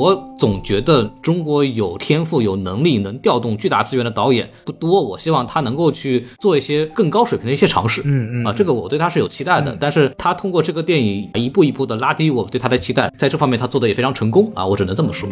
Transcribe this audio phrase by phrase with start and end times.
[0.00, 5.02] 我总觉得中国有天赋、有能力、能调动巨大资源的导演不多。
[5.02, 8.00] 我希望他能够去做一些更高水平的一些尝试。
[8.06, 9.76] 嗯嗯啊，这个我对他是有期待的。
[9.78, 15.28] 但是他通过这个电影一步一步的拉低我对他的期待，在这方面他做的也非常成功啊，我只能这么说。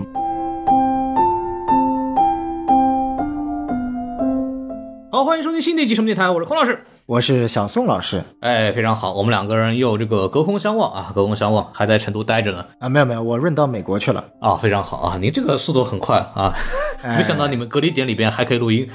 [5.10, 6.84] 好，欢迎收听新的一集什么电台，我是孔老师。
[7.08, 12.62] 我是小宋老师哎，非常好，我们两个人又这个隔空相望啊，隔空相望，还在成都待着呢。
[12.78, 14.22] 啊，没有没有，我润到美国去了。
[14.42, 16.52] 啊，非常好啊，您这个速度很快啊，
[17.16, 18.86] 没想到你们隔离点里边还可以录音。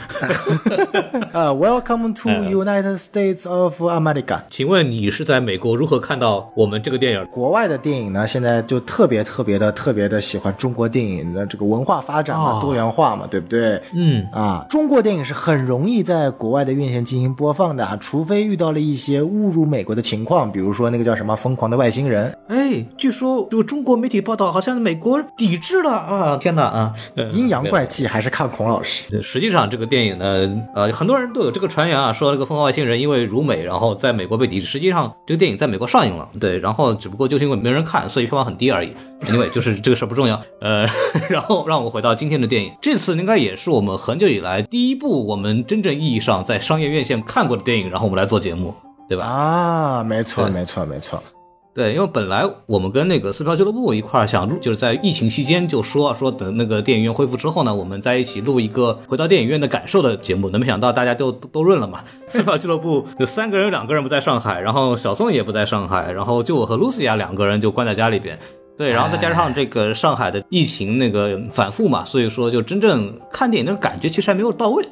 [1.33, 4.41] 呃，Welcome to United States of America。
[4.47, 7.25] 请问你是在美国如何看到我们这个电影？
[7.31, 13.81] 国外的电影呢，现在就特别特别的特别的喜欢中国电影的这个文化发展嘛，哦多元化嘛，对不对？
[13.95, 22.29] 嗯，啊，中国电影是很容易在国外的院线进行播放的啊，除非遇到了一些侮辱美国的情况，比如说那个叫什么《疯狂的外星人》。
[22.53, 26.35] 哎，据说这个中国媒体报道，好像美国抵制了啊！
[26.35, 26.93] 天哪啊！
[27.15, 29.03] 呃 阴阳怪气还是看孔老师。
[29.13, 34.65] 呃 实际上，这个电影呢，呃，很多人都有这个传言啊，说这个《疯狂外星人》因为辱美，然后在美国被抵制。
[34.67, 38.89] 实际上，这个电影在美国上映了，对，然后只不过就是因为没人看，所以票房很低而已。
[39.31, 40.35] 因为就是这个事儿不重要。
[40.59, 40.85] 呃，
[41.29, 48.73] 然后让我们回到今天的电影，这次应该也是我们很久以来第一部我们真正意义上在商业院线看过的电影，然后我们来做节目，
[49.07, 49.23] 对吧？
[49.23, 51.21] 啊，没错，没错，没错。
[51.75, 60.49] 对，因为本来我们跟那个撕票俱乐部一块儿想录，就是在疫情期间就说说等那个电影院恢复之后呢，我们在一起录一个回到电影院的感受的节目。
[60.51, 68.37] 那没想到大家就都都润了嘛， 撕票俱乐部有三个人，两个人不在上海，然后小宋也不在上海，然后就我和露西亚两个人就关在家里边。
[68.75, 74.83] 对，然后再加上这个上海的疫情那个反复嘛，所以说就真正看电影的感觉其实还没有到位。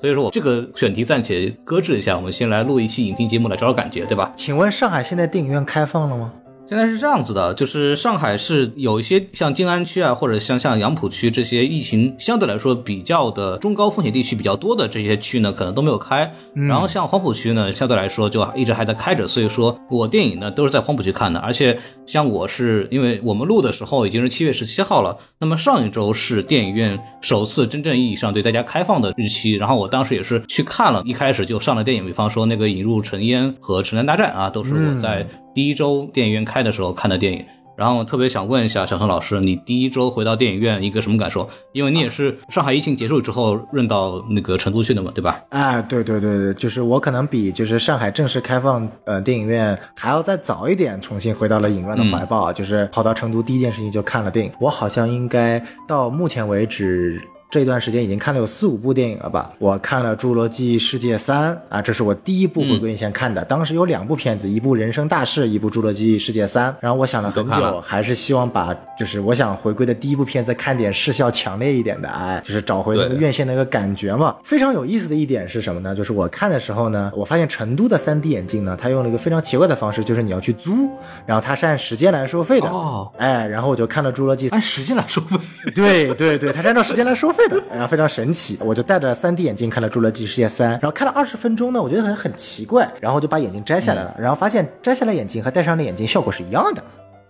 [0.00, 4.32] 所以说我这个选题暂且搁置一下，我们先来录一期影评节目来找找感觉，对吧？
[4.34, 6.32] 请问上海现在电影院开放了吗？
[6.70, 16.32] 现在是这样子的，就是上海是有一些像静安区啊，或者像像杨浦区这些疫情相对来说比较的中高风险地区比较多的这些区呢，可能都没有开。
[16.54, 21.40] 然后像黄浦区呢，相对来说就一直还在开着，所以说我电影呢都是在黄浦区看的。
[21.40, 21.76] 而且
[22.06, 35.26] 像我是因为我们录的时候已经是七月十七号了，那么上一周是电影院首次真正意义上对大家开放的日期，然后我当时也是去看了，一开始就上了电影，比方说那个《引入尘烟》和《城南大战》啊，都是我在。
[35.54, 37.44] 第一周电影院开的时候看的电影，
[37.76, 41.48] 然后特别想问一下小宋老师，你第一周回到电影院一个什么感受？
[41.72, 45.42] 因为你也是上海疫情结束之后润到那个成都去的嘛，对吧？
[45.48, 54.52] 啊，对对对对，就是我可能比就是上海正式开放呃电影院还要再早一点，重新回到了影院的怀抱啊，就是跑到成都第一件事情就看了电影。
[54.60, 57.20] 我好像应该到目前为止。
[57.50, 59.52] 这段时间已经看了有四五部电影了吧？
[59.58, 63.44] 我看了《侏罗纪世界三》啊，这是我第一部回归院线看的。
[63.44, 66.70] 当时有两部片子，一部《人生大事》，一部《侏罗纪世界三》。
[66.80, 74.36] 然后我想了很久，了还是希望把就是我想回归的第一部片子看点视效强烈一点的，哎，就是找回那个院线那个感觉嘛。
[74.44, 75.92] 非常有意思的一点是什么呢？
[75.92, 80.88] 就是我看的时候呢，我发现成都的 3D 眼镜呢，它用了一个非常奇怪的方式，就是你要去租，
[81.26, 82.68] 然后它是按时间来收费的。
[82.68, 85.36] 哦哎，然后我就看了《侏罗纪》，按时间来收费。
[85.74, 88.58] 对对对，它是按照时间来收费的，然后非常神奇。
[88.64, 96.82] 我就戴着 3D 眼镜看了《侏罗纪世界三》，然后看了二十分钟呢，我觉得很很奇怪，然后就把眼镜摘下来了，然后发现摘下来眼镜和戴上的眼镜效果是一样的。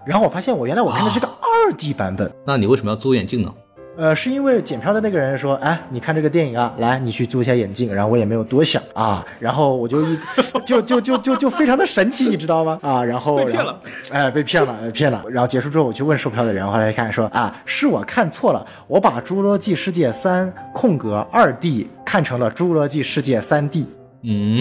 [0.07, 3.53] 然后我发现我原来我看的是个二 D 版本，那你为什么要租眼镜呢？
[4.01, 7.95] 呃，是因为检票的那个人说，哎，你看这个电影啊，来，你去租一下眼镜。
[7.95, 10.19] 然后我也没有多想啊，然后我就一
[10.65, 12.79] 就就就就就非常的神奇，你知道吗？
[12.81, 13.79] 啊，然后被骗了，
[14.11, 15.23] 哎，被骗了，被 骗了。
[15.29, 23.83] 然后结束之后，我去问售票的人，后来一看说啊，是我看错了，我把《侏罗纪世界三》空格二 D 看成了《侏罗纪世界三 D》。
[24.23, 24.59] 嗯，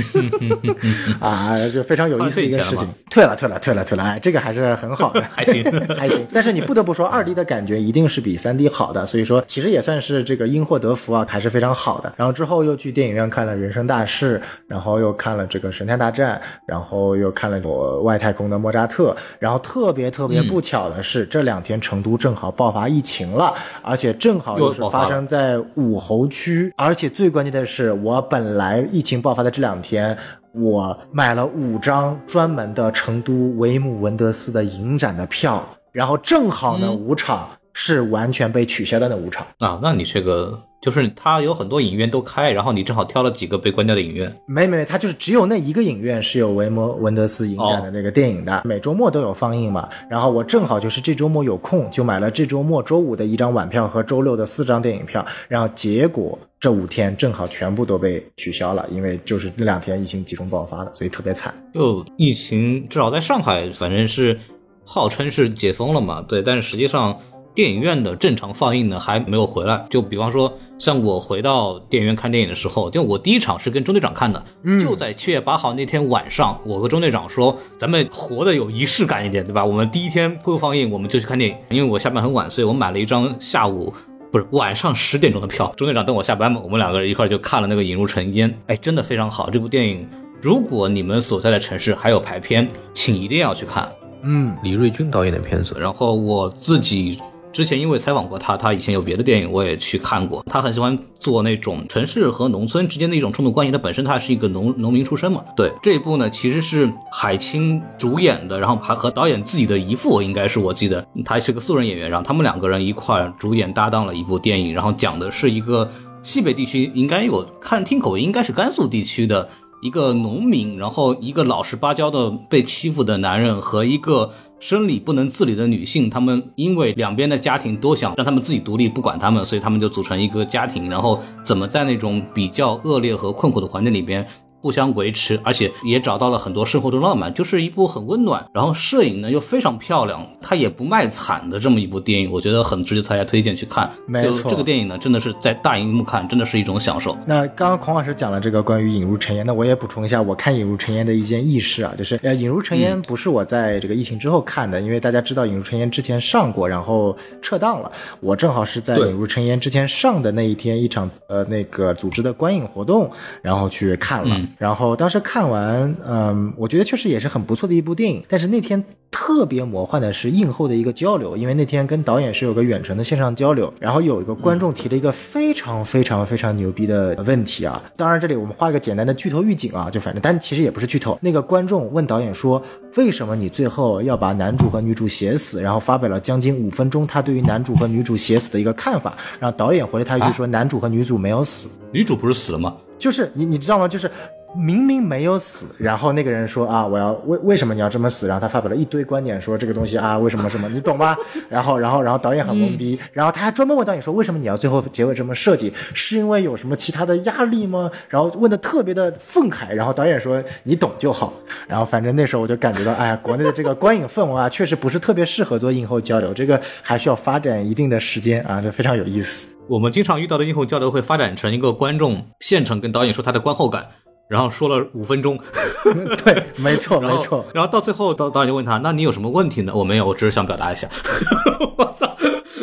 [1.19, 2.87] 啊，就非常有意思的一个事情。
[3.09, 5.63] 退了，退了，退了，退了，哎，这个还是很好的， 还行
[5.97, 6.25] 还行。
[6.31, 12.13] 但是你不得不说，二 D 的感觉一定是比三 D 好的，所以说其实也算是这个因祸得福啊，还是非常好的。
[12.15, 16.35] 然后之后又去电影院看了《人生大事》，然后又看了这个《神探大战》，
[16.65, 19.15] 然后又看了我外太空的莫扎特。
[19.39, 30.17] 然后特别特别不巧的是，这两天成都正好爆发疫情了，而且正好又是发生在武侯区，而且最关键的是，我本来疫情爆发的这两天，
[30.53, 37.49] 我买了五张专门的成都维姆文德斯的影展的票，然后正好呢，五场
[37.81, 39.47] 是完全被取消的那五场。
[39.59, 44.29] 啊，那你这个就是它有很多影院都开，然后你正好挑了几个被关掉的影院。
[44.45, 49.87] 没没没，它就是只有那一个影院是有维摩文德斯影展的那个电影的，每周末都有放映嘛。
[50.09, 55.25] 然后我正好就是这周末有空，就买了这周末周五的一张晚票和周六的四张电影票。
[55.47, 61.53] 然后结果这五天正好全部都被取消了，因为就是那两天疫情集中爆发了，所以特别惨。
[61.73, 64.37] 就疫情至少在上海，反正是
[64.85, 67.19] 号称是解封了嘛，对，但是实际上
[67.59, 69.85] 电影院的正常放映呢还没有回来。
[69.89, 79.65] 就比方说，像我回到电影院看电影的时候，就我第一场是跟中队长看的，嗯就在七月八号那天晚上，我和中队长说，咱们活的有仪式感一点，对吧？
[79.65, 81.57] 我们第一天会放映，我们就去看电影。
[81.69, 83.93] 因为我下班很晚，所以我买了一张下午。
[84.31, 89.49] 不是晚上十点钟的票，中队长等我下班嘛，我们两个人一块就看了那个《引入尘烟》，哎，真的非常好。
[89.49, 90.07] 这部电影，
[90.41, 93.91] 如果你们所在的城市还有排片，请一定要去看。
[94.21, 97.19] 嗯，李瑞军导演的片子，然后我自己。
[97.51, 100.43] 之前因为采访过他，他以前有别的电影我也去看过。
[100.45, 103.71] 他很喜欢做那种城市和农村之间的一种冲突关系。
[103.71, 105.43] 他本身他是一个农农民出身嘛。
[105.55, 115.89] 对这一部呢，其实是海清主演的，然后还和导演自己的姨父，应该是我记得他是个素人演员，然后他们两个人一块主演搭档了一部电影，然后讲的是一个
[116.21, 119.49] 西北地区，应该有看听口音应该是甘肃地区的。
[119.81, 134.27] 一个农民，然后一个老实巴交的被欺负的男人和一个生理不能自理的女性，她们因为两边的家庭都想让她们自己独立，不管她们，所以她们就组成一个家庭，然后怎么在那种比较恶劣和困苦的环境里边。
[134.61, 143.89] 互相维持，而且也找到了很多生活中浪漫，就是一部很温暖，然后摄影呢又非常漂亮，它也不卖惨的这么一部电影，我觉得很值得大家推荐去看。
[144.05, 147.17] 没错，这个电影呢真的是在大荧幕看，真的是一种享受。
[147.25, 157.91] 那刚刚孔老师讲了这个关于《引入尘烟》，那我也补充一下，我看《引入尘烟》的一件轶事啊，就是呃，《引入尘烟》不是我在这个疫情之后看的，因为大家知道《引入尘烟》之前上过，然后撤档了。
[158.19, 163.09] 我正好是在《引入尘烟》之前上的那一天，一场呃那个组织的观影活动，
[163.41, 165.19] 然后去看了，然后当时。
[165.21, 168.23] 看完，嗯，我觉得确实也是很不错的一部电影。
[168.29, 168.81] 但是那天
[169.11, 177.79] 特别魔幻的是映后的一个交流，因为那天跟导演是有个远程的线上交流，然后有一个观众提了一个非常非常非常牛逼的问题啊。
[177.97, 181.19] 当然这里我们画一个简单的剧透预警啊，就反正，但其实也不是剧透。
[181.21, 182.63] 那个观众问导演说
[182.95, 189.13] ：“为什么你最后要把男主和女主写死？”然后发表了将近五分钟他对于男主和女主写死的一个看法。
[189.37, 192.75] 然后导演回了他一句说：“男主和女主没有死，女主不是死了吗？
[192.97, 193.85] 就是你你知道吗？
[193.85, 194.09] 就是。”
[194.55, 198.27] 明明没有死，然后那个人说啊，我要为为什么你要这么死？
[198.27, 201.15] 然后他发表了一堆观点，说这个东西啊，为什么什么，你懂吧？
[201.47, 205.71] 然后，然后，然后导演很懵逼，然后他还专门问导演说，为什么你要最后结尾这么设计？
[205.93, 207.91] 是因为有什么其他的压力吗？
[208.09, 211.31] 然后问的特别的愤慨，然后导演说你懂就好。
[211.67, 219.55] 然后反正那时候我就感觉到，哎呀，国内的这个观影氛围啊，确实不是特别适合做映后交流，这个还需要发展一定的时间啊，这非常有意思。
[219.67, 223.85] 我们经常遇到的映后交流会发展成一个观众现场跟导演说他的观后感。
[224.29, 225.39] 然后说了五分钟，
[226.23, 227.43] 对，没错， 没错。
[227.51, 230.87] 然后到最后，导导演就问他：“那你有什么问题呢？”我没有，我只是想表达一下。
[231.75, 232.15] 我操！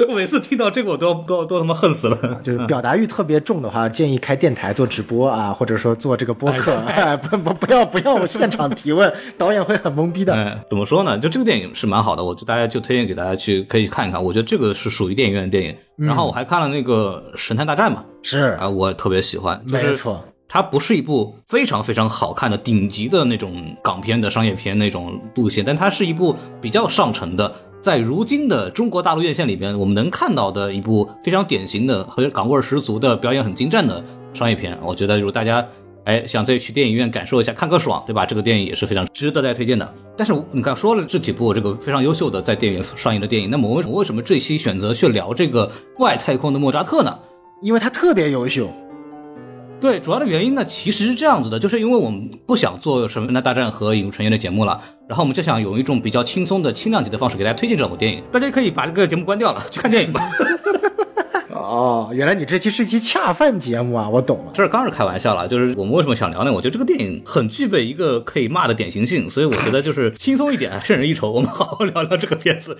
[0.08, 2.40] 我每次听到这个，我都都都他妈恨死了。
[2.44, 6.76] 就是表达欲特别重的话，建议开电台做直播啊，或者说做这个播客。
[7.28, 10.34] 不不不要不要现场提问，导演会很懵逼的。
[10.34, 11.18] 哎，怎么说呢？
[11.18, 14.22] 就这个电影是蛮好的，我就大家就推荐给大家去可以看一看。
[14.22, 15.74] 我觉得这个是属于电影院的电影。
[15.96, 19.60] 然后我还看了那个《神探大战》嘛，是啊，我特别喜欢。
[19.66, 20.22] 没错。
[20.48, 34.02] 它不是一部非常非常好看的顶级的那种港片的商业片那种路线，但它是一部比较上乘的，在如今的中国大陆院线里边，我们能看到的一部非常典型的和港味十足的表演很精湛的
[34.32, 34.78] 商业片。
[34.82, 35.66] 我觉得，如果大家
[36.04, 38.24] 哎想再去电影院感受一下，看个爽，对吧？
[38.24, 39.94] 这个电影也是非常值得大家推荐的。
[40.16, 47.18] 但是你看说了这几部这个非常优秀的在电影院上映的电影，那么为什么为什么这期选择去聊这个外太空的莫扎特呢？
[47.62, 48.70] 因为他特别优秀。
[49.78, 58.22] 对，主要的原因呢，其实是这样子的，就是因为我们不想做《什么大战》和《引入尘烟》的节目了，然后我们就想用一种比较轻松的轻量级的方式给大家推荐这部电影。
[58.32, 60.20] 大家可以把这个节目关掉了，去看电影吧。
[61.66, 64.08] 哦，原来你这期是一期恰饭节目啊！
[64.08, 65.48] 我懂了，这是刚是开玩笑了。
[65.48, 66.52] 就是我们为什么想聊呢？
[66.52, 71.32] 我觉得这个电影很具备一个可以骂的典型性，所以我觉得就是轻松一点，胜人一筹。
[71.32, 72.76] 我们好好聊聊这个片子。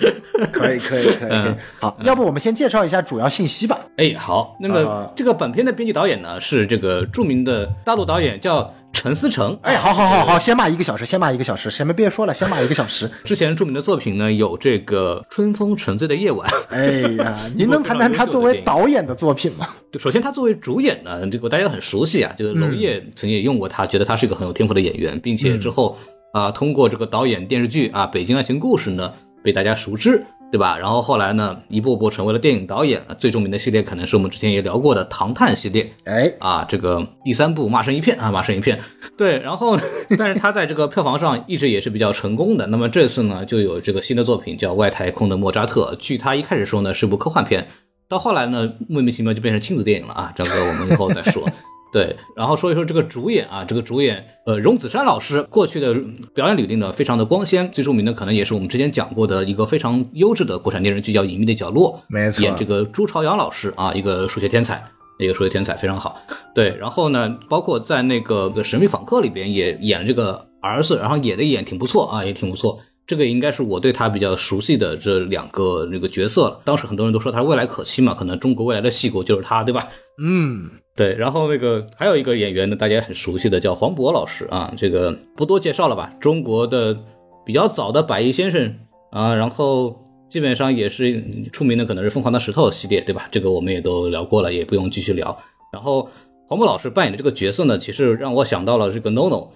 [0.52, 1.55] 可以，可以，可以。
[1.81, 3.78] 好，要不我们先介绍一下主要信息吧。
[3.97, 4.57] 哎，好。
[4.61, 8.73] 那么这个本片的编剧导演呢，是这个著名的大陆导演，叫。
[8.97, 13.09] 陈思诚，哎，好好好好，先骂一个小时，先骂一个小时，什么别说了，先骂一个小时。
[13.25, 16.49] 之前著名的作品呢，有这个《春风沉醉的夜晚》。
[16.75, 19.69] 哎呀， 您能谈谈他作为导演的作品吗？
[19.93, 25.99] 对，首先他作为主演呢，这个大家都很熟悉啊，就是娄烨曾经也用过他，觉得他是一个很有天赋的演员，并且之后
[26.33, 29.12] 啊，通过这个导演电视剧啊《北京爱情故事》呢，
[29.45, 30.25] 被大家熟知。
[30.53, 30.79] 对吧？
[30.79, 33.03] 然后后来呢，一步步成为了电影导演。
[33.19, 35.93] 最著名的系列可能是我们之前也聊过的《唐探》系列。
[36.05, 38.79] 哎，啊，这个第三部骂声一片啊，骂声一片。
[39.19, 39.76] 对，然后，
[40.17, 42.67] 但是他在这个票房上一直也是比较成功的。
[42.69, 45.93] 那么这次呢，就有这个新的作品叫《外太空的莫扎特》。
[45.97, 47.67] 据他一开始说呢，是部科幻片，
[48.09, 50.33] 到后来呢，莫名其妙就变成亲子电影了啊。
[50.37, 51.47] 这个我们以后再说。
[51.93, 55.95] 对，然后说一说这个主演啊，这个主演呃，荣梓杉老师过去的
[56.35, 64.85] 表演履历呢非常的光鲜，最著名的可能也是我们之前讲过的一个非常优质的国产电视剧叫《隐秘的角落》，没错演这个朱朝阳老师啊，一个数学天才，
[65.19, 66.21] 一个数学天才非常好。
[66.55, 72.78] 对，然后呢，包括在那个《神秘访客》里边也演了这个儿子，然后演的演挺不错啊，也挺不错。
[73.07, 76.61] 这个应该是我对他比较熟悉的这两个那个角色了。
[76.64, 79.88] 当时很多人都说他未来可期嘛，可能中国未来的戏骨就是他，对吧？
[80.21, 86.11] 嗯，对，然后那个还有一个演员呢，大家很熟悉的叫黄渤老师啊，这个不多介绍了吧？
[86.19, 86.97] 中国的
[87.45, 88.75] 比较早的百亿先生
[89.11, 89.95] 啊，然后
[90.31, 91.23] 基本上也是
[91.53, 93.29] 出名的，可能是疯狂的石头系列，对吧？
[93.31, 95.38] 这个我们也都聊过了，也不用继续聊。
[95.71, 96.09] 然后
[96.49, 99.50] 黄渤老师扮演的这个角色呢，其实让我想到了这个 NONO。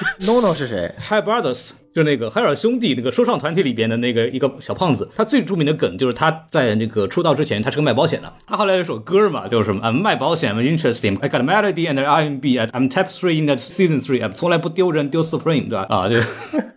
[0.20, 8.32] NONO 是谁？Hi Brothers，就那个海尔兄弟那个说唱团体里边的那个一个小胖子，他最著名的梗就是他在那个出道之前，他是个卖保险的。
[8.46, 15.22] 他后来有首歌嘛，就是什么啊卖保险 I'm interesting, I got a melody and R&B, I'm top three in the season three，从来不丢人丢
[15.22, 15.86] Supreme，对吧？
[15.88, 16.22] 啊，对，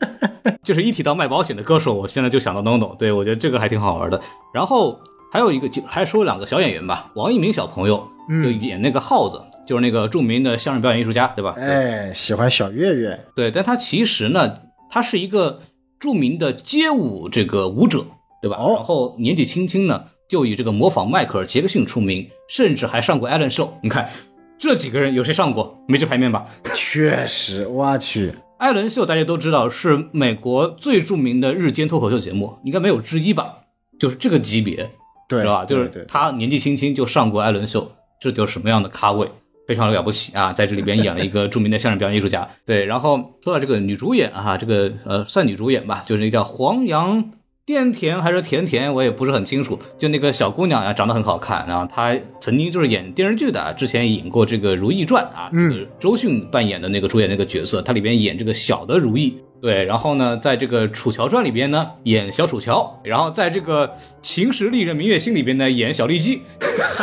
[0.63, 4.19] 就是一提到卖保险的歌手，我现在就想到 NONO，对我觉得这个还挺好玩的。
[4.53, 4.99] 然后
[5.31, 9.41] 还有一个就还说两个小演员吧，王一鸣小朋友就演那个耗子。
[9.65, 11.55] 就是那个著名的相声表演艺术家，对吧？
[11.57, 13.19] 哎，喜欢小岳岳。
[13.35, 15.61] 对，但他其实呢，他是一个
[15.99, 18.05] 著名的街舞这个舞者，
[18.41, 18.57] 对吧？
[18.59, 23.77] 哦、然后年纪轻轻呢，就以这个模仿迈克尔·杰克逊出名，甚至还上过艾伦秀。
[23.81, 24.09] 你看
[24.57, 25.77] 这几个人有谁上过？
[25.87, 26.45] 没这牌面吧？
[26.75, 33.59] 确实，我去，艾伦秀大家都知道是美国最著名的日间脱口秀节目，应该没有之一吧？
[33.99, 34.89] 就是这个级别，
[35.29, 35.63] 对，吧？
[35.63, 39.29] 就是他年纪轻轻就上过艾伦秀，这就是什么样的咖位？
[39.67, 42.47] 非常了不起啊，在这里边演了一个著名的相声表演艺术家。
[42.65, 47.31] 对，然后说到这个女主演啊，这个呃算女主演吧，就是那叫黄杨
[47.65, 49.79] 电甜还是甜甜，我也不是很清楚。
[49.97, 59.37] 就那个小姑娘呀、啊，长得很好看，然后她曾经就是演电视剧的，之前演过这个《如懿传》啊，嗯这个周迅扮演的那个主演那个角色，她里边演这个小的如懿。
[59.61, 63.87] 对，然后呢，在这个《楚乔传》里边呢演小楚乔，然后在这个
[64.21, 66.41] 《秦时丽人明月心》里边呢演小丽姬，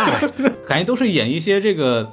[0.68, 2.12] 感觉都是演一些这个。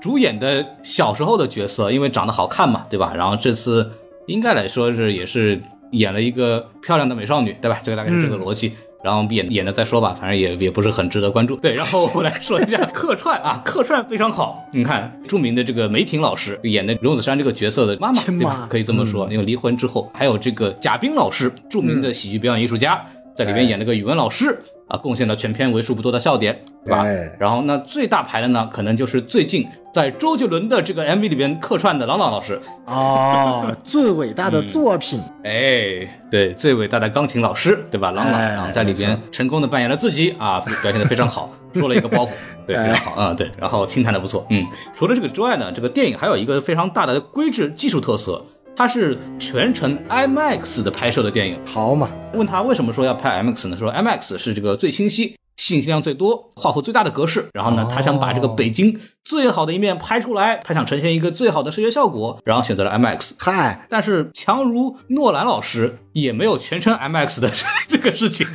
[0.00, 3.12] 主演的小时候的角色，因为长得好看嘛，对吧？
[3.14, 3.90] 然后这次
[4.26, 5.60] 应该来说是也是
[5.92, 7.80] 演了一个漂亮的美少女，对吧？
[7.82, 8.68] 这个大概是这个逻辑。
[8.68, 11.56] 嗯、然后演演了再说吧，反正也也不是很值得关注。
[11.56, 14.62] 对，然后我来说一下 客串啊，客串非常好。
[14.72, 18.66] 你看，著名的这个梅婷老师演的荣梓杉这个角色的妈妈，对吧？
[18.70, 24.60] 可以这么说，嗯、因为离婚之后，还有这个贾冰老师，著名的喜剧表演艺术家，嗯、在里面演了个语文老师。
[24.90, 27.04] 啊，贡献了全片为数不多的笑点，对吧？
[27.04, 32.60] 哎、然后那最大牌的呢，可能就是最近在周杰伦的这个 MV 里边客串的郎朗老师。
[32.86, 35.20] 哦，最伟大的作品。
[35.44, 38.10] 嗯、 哎，对，最伟大的钢琴老师，对吧？
[38.10, 42.30] 郎朗，哎、然后在里边成功的扮演了自己啊，表现的非常好， 说了一个包袱，
[42.66, 44.60] 对，非常好啊，对，然后轻弹的不错，嗯。
[44.92, 48.44] 除了这个之外呢，这个电影还有一个非常大的规制技术特色。
[48.76, 52.08] 它是全程 IMAX 的拍摄的电影，好嘛？
[52.32, 53.76] 问他为什么说要拍 IMAX 呢？
[53.76, 57.48] 说 IMAX 是这个最清晰、信息量最多、画幅最大的格式。
[57.52, 63.32] 然后呢，他想把这个北京最好的一面拍出来，他想呈现一个最好的视觉效果，然后选择了 IMAX。
[63.38, 67.50] 嗨，但是强如诺兰老师也没有全程 IMAX 的
[67.88, 68.46] 这个事情。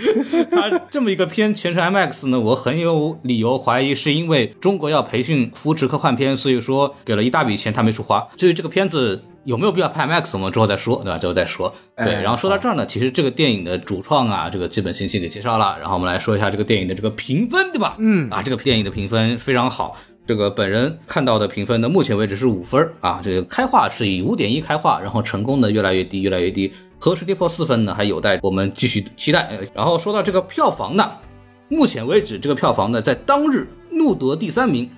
[0.51, 8.27] 他这么一个片全程 IMAX 呢，我很有理由怀疑是因为中国要培训扶持科幻片，所以说给了一大笔钱他没处花。
[8.37, 9.23] 至于这个片子。
[9.45, 10.31] 有没有必要拍 IMAX？
[10.33, 11.19] 我们之后再说，对吧？
[11.19, 11.71] 之后再说。
[11.95, 15.77] 对，哎、然后说到这儿呢，其实这个电影的主创啊，这个基本信息给介绍了。
[15.79, 17.95] 然后我们来说一下这个电影的这个评分，对吧？
[17.99, 19.95] 嗯，啊，这个电影的评分非常好。
[20.25, 23.21] 这个本人看到的评分呢，目前为止是五分啊。
[23.23, 26.73] 这个开画是以五点一开画，然后成功的越来越低，越来越低。
[27.05, 27.93] 何时跌破四分呢？
[27.93, 29.47] 还有待我们继续期待。
[29.75, 31.07] 然后说到这个票房呢，
[31.69, 34.89] 目前为止这个票房呢，在当日怒得第三名。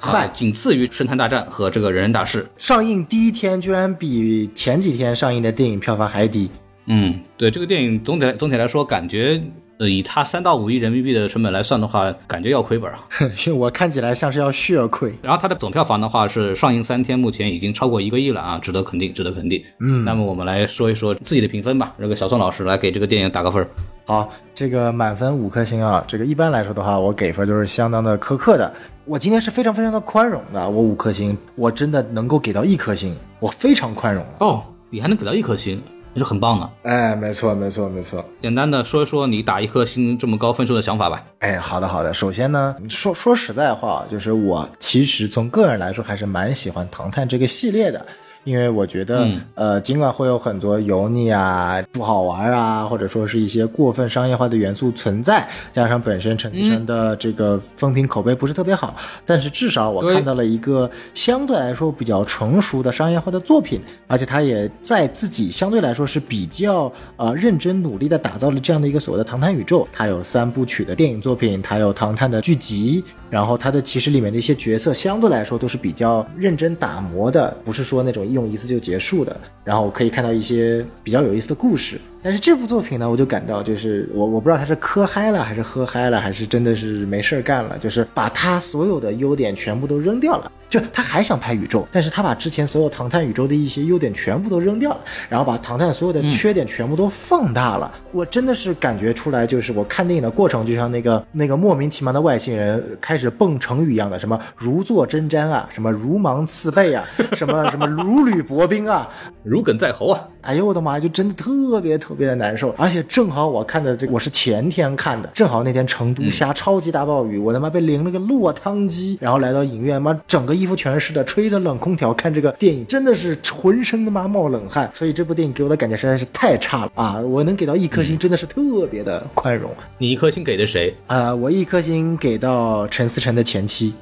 [0.00, 2.42] 嗨，仅次于《神探大战》和这个《人人大事》。
[2.60, 6.50] 上映第一天居然比前几天上映的电影票房还低。
[6.86, 9.40] 嗯，对这个电影总体总体来说，感觉
[9.78, 13.06] 呃以他三到五亿人民币的成本来算的话，感觉要亏本啊。
[13.56, 15.14] 我看起来像是要血亏。
[15.22, 19.62] 然后它的总票房的话是上映三天，目前已经超过一个亿了啊，值得肯定，值得肯定。
[19.80, 21.94] 嗯，那么我们来说一说自己的评分吧。
[21.98, 23.66] 这个小宋老师来给这个电影打个分。
[24.04, 28.72] 好，这个满分五颗星啊，这个一般来说的话，我给分都是相当的苛刻的。
[29.04, 35.80] 我今天是非常非常的宽容的，我五颗星，我真的能够给到一颗星，我非常宽容哦，你还能给到一颗星，
[36.18, 36.68] 那就很棒了。
[36.82, 38.24] 哎，没错，没错，没错。
[38.42, 41.22] 简单的说一说你打一颗星这么高分数的想法吧。
[41.38, 42.12] 哎，好的，好的。
[42.12, 48.04] 首先呢，说说实在话，就是我其实从个人来说还是蛮喜欢《唐探》这个系列的。
[48.48, 69.86] 因为我觉得，呃，尽管会有很多油腻啊、不好玩啊，或者说是一些过分商业化的元素存在，加上本身陈思诚的这个风评口碑不是特别好，但是至少我看到了一个相对来说比较成熟的商业化的作品，而且他也在自己相对来说是比较呃认真努力的打造了这样的一个所谓的唐探宇宙。
[69.92, 73.04] 他有三部曲的电影作品，他有唐探的剧集。
[73.30, 79.38] 然后他的其实里面的一些角色相对来说都是比较认真打磨的，不是说那种用一次就结束的。
[79.64, 82.00] 然后可以看到一些比较有意思的故事。
[82.22, 90.50] 但是这部作品呢，我就感到就是我我不知道他是磕嗨了还是喝嗨了，还是真的是没事儿干了，就是把他所有的优点全部都扔掉了。
[90.68, 97.90] 就他还想拍宇宙，但是他把之前所有唐探宇宙的一些优点全部都扔掉了，然后把唐探所有的缺点全部都放大了。
[98.12, 109.08] 我真的是感觉出来，就是我看电影的过程，就像那个那个莫名其妙的外星人开始蹦成语一样的，什么如坐针毡啊，什么如芒刺背啊，什么什么如履薄冰啊，
[109.42, 110.20] 如鲠在喉啊。
[110.48, 112.74] 哎呦我的妈呀，就真的特别特别的难受。
[112.76, 120.58] 而且正好我看的这，我是前天看的，正好那天成都下超级大暴雨，我他妈被淋了个落汤鸡，然后来到影院，妈整个。
[120.58, 124.90] 衣服全是湿的，吹着冷空调看这个电影，真的是浑身他妈冒冷汗。
[124.92, 127.20] 所以这部电影给我的感觉实在是太差了啊！
[127.20, 129.70] 我能给到一颗星，真的是特别的宽容。
[129.98, 130.92] 你一颗星给的谁？
[131.06, 133.94] 啊，我一颗星给到陈思诚的前妻。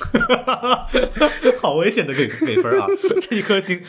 [1.60, 2.86] 好危险的给给分啊！
[3.20, 3.80] 这一颗星，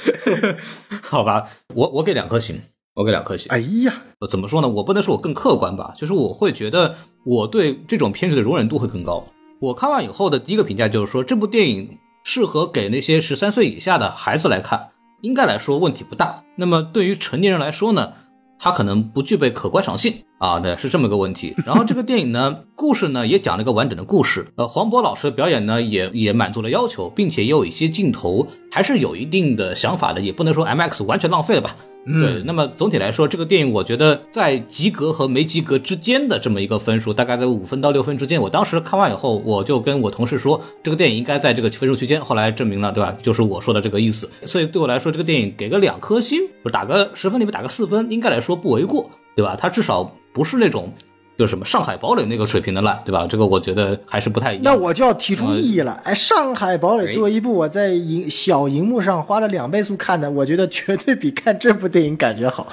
[1.01, 2.61] 好吧，我我给两颗星，
[2.95, 3.51] 我给两颗星。
[3.51, 4.67] 哎呀，怎么说呢？
[4.67, 9.25] 我不能说我更客观吧，就是我会觉得我对这种片子的容忍度会更高。
[9.59, 14.89] 我看完以后的第一个评价就是说，这部电影适合给那些十三岁以下的孩子来看，
[15.21, 16.43] 应该来说问题不大。
[16.55, 18.13] 那么对于成年人来说呢，
[18.59, 21.53] 它可能不具备可观赏性啊，对，是这么个问题。
[21.67, 31.75] 然后这个电影呢， 故事呢也讲了一个完整的故事，呃，黄渤老师的表演呢也也满足了要求，并且也有一些镜头还是有一定的想法的，也不能说 M X 完全浪费了吧。
[32.03, 38.41] 对，那么总体来说，这个电影我觉得在及格和没及格之间的这么一个分数，大概在五分到六分之间。
[38.41, 42.19] 我当时看完以后，我就跟我同事说，这个电影应该在这个分数区间。
[42.19, 43.15] 后来证明了，对吧？
[43.21, 44.27] 就是我说的这个意思。
[44.47, 46.39] 所以对我来说，这个电影给个两颗星，
[46.73, 49.57] 打个十分里面打个四分，应该来说不为过，对吧？
[49.59, 50.93] 它至少不是那种。
[51.37, 53.25] 就是什么上海堡垒那个水平的烂，对吧？
[53.27, 54.63] 这个我觉得还是不太一样。
[54.63, 55.99] 那我就要提出异议了。
[56.03, 62.67] 哎，上海堡垒作为一部我在银小荧幕上花了两倍速看的，我觉得绝对比看这部电影感觉好。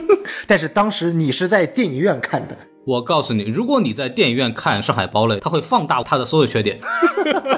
[0.46, 6.80] 但是当时你是在电影院看的，我告诉你，如果你在电影院看上海堡垒，它会放大它的所有缺点。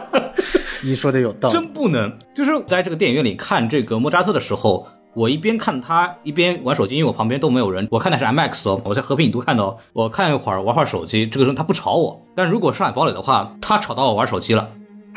[0.83, 2.19] 你说的有道理，真不能。
[2.35, 4.89] 就是在这个电影院里看这个莫扎特的时候。
[5.17, 7.89] 我一边看他一边玩手机，因为我旁边都没有人。
[7.91, 9.75] 我看的是 MX 哦，我在和平影都看的哦。
[9.95, 12.23] 我看一会儿玩会儿手机，这个时候他不吵我。
[12.35, 14.69] 但如果上海堡垒的话，他吵到我玩手机了，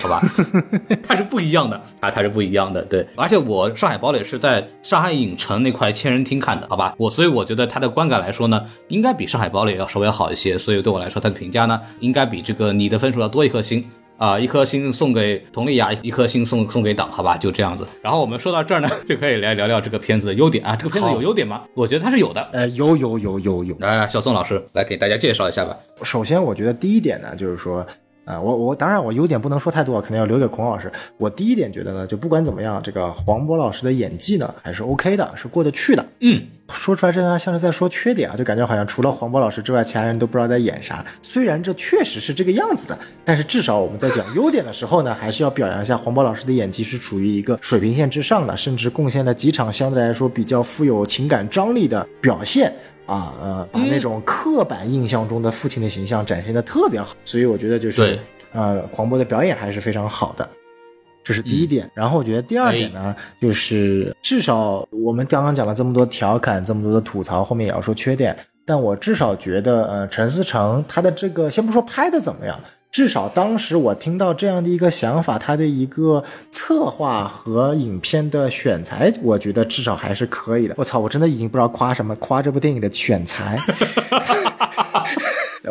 [0.01, 0.21] 好吧？
[1.03, 2.81] 他是不一样的啊，他是不一样的。
[2.83, 6.95] 对，而且我上海堡垒是在上海影城那块千人厅看的，好吧？
[6.97, 10.57] 我所以我觉得他的观感来说呢，应该比上海堡垒要稍微好一些。
[10.57, 13.85] 所以对我来说，他的评价呢，应该比这个你的分数要多一颗星。
[14.19, 17.87] 啊，一颗星送给佟丽娅，一颗星送送给党，好吧，就这样子。
[18.03, 20.75] 然后我们说到这儿呢，就可以来聊聊这个片子的优点啊。
[20.75, 21.63] 这个片子有优点吗？
[21.73, 22.47] 我觉得它是有的。
[22.51, 23.75] 呃，有有有有有。
[23.79, 25.75] 来，小宋老师来给大家介绍一下吧。
[26.03, 27.83] 首先，我觉得第一点呢，就是说。
[28.25, 30.91] 啊，我我当然我优点不能说太多，肯定要留给孔老师。
[31.17, 36.05] 我第一点觉得呢，就不管怎么样，这个黄渤老师的演技呢还是 OK 的，是过得去的。
[36.19, 41.03] 嗯，说出来这话像是在说缺点啊，就感觉好像除了黄渤老师之外，其他人都不知道在演啥。
[41.23, 52.71] 虽然这确实是这个样子的，但是至少我们在讲优点的时候呢，还是要表扬一下黄渤老师的演技是处于一个水平线之上的，甚至贡献了几场相对来说比较富有情感张力的表现。
[53.09, 58.19] 啊呃，把那种刻板印象中的父亲的形象展现的特别好，所以我觉得就是
[58.51, 60.47] 呃，黄渤的表演还是非常好的，
[61.23, 61.89] 这是第一点。
[61.95, 72.59] 然后我觉得第二点呢，就是至少我们刚刚讲了这么多调侃，这么多的吐槽，后面也要说缺点，但我至少觉得呃，陈思诚他的这个先不说拍的怎么样。
[72.91, 80.73] 至少当时我听到这样的一个想法，他的一个策划和影片的选材，我觉得至少还是可以的。
[80.77, 83.57] 我操，我真的已经不知道夸什么，夸这部电影的选材。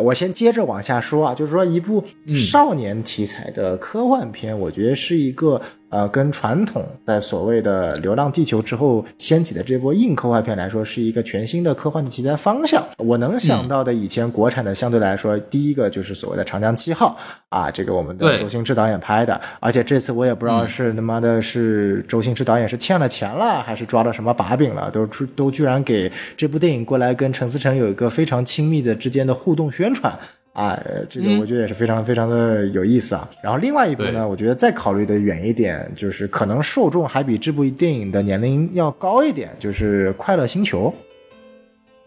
[0.00, 2.04] 我先接着往下说啊，就是说一部
[2.50, 5.61] 少年题材的科幻片，我觉得是一个。
[5.90, 12.85] 呃，跟传统在所谓的《流浪地球》之后掀起的这波硬科幻片来说，是一个全新的科幻的题材方向。
[12.98, 17.16] 我能想到的以前国产的，相对来说，第一个就是所谓的《长江七号》
[17.48, 19.40] 啊，这个我们的周星驰导演拍的。
[19.61, 30.18] 而且这次我也不知道是他妈的是周星驰导演是欠了钱了，还是抓到什么把柄了，都出都居然给这部电影过来跟陈思诚有一个非常亲密的之间的互动宣传。
[30.52, 33.28] 啊，呃这个我觉得也是非常非常的有意思啊。
[33.42, 40.92] 然后另外一部呢，我觉得再考虑的远一点，就是可能受众还比这部电影的年龄要高一点，就是《快乐星球》。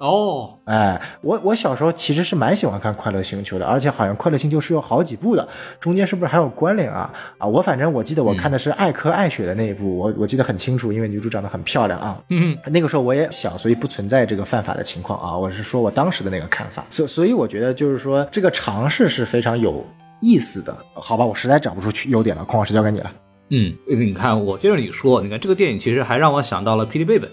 [0.02, 5.48] 哦，哎，我我小时候其实是蛮喜欢看《快乐星球》的，而且好像《快乐星球》是有好几部的，
[5.80, 7.14] 中间是不是还有关联啊？
[7.38, 12.20] 啊，我反正我记得我看的是艾科艾雪的那一部，我我记得很清楚，因为女主长得很漂亮啊。
[12.30, 15.38] 嗯，那个时候我也小，所以不存在这个犯法的情况啊。
[15.38, 19.86] 我是说我当时的那个看法，所所以我觉得就是说这个尝试是非常有
[20.20, 20.76] 意思的。
[20.96, 23.12] 好吧，我实在找不出去优点了，孔老师交给你了。
[23.52, 27.28] 嗯，你看我接着你说，你看这个电影其实还让我想到了《霹雳贝贝》，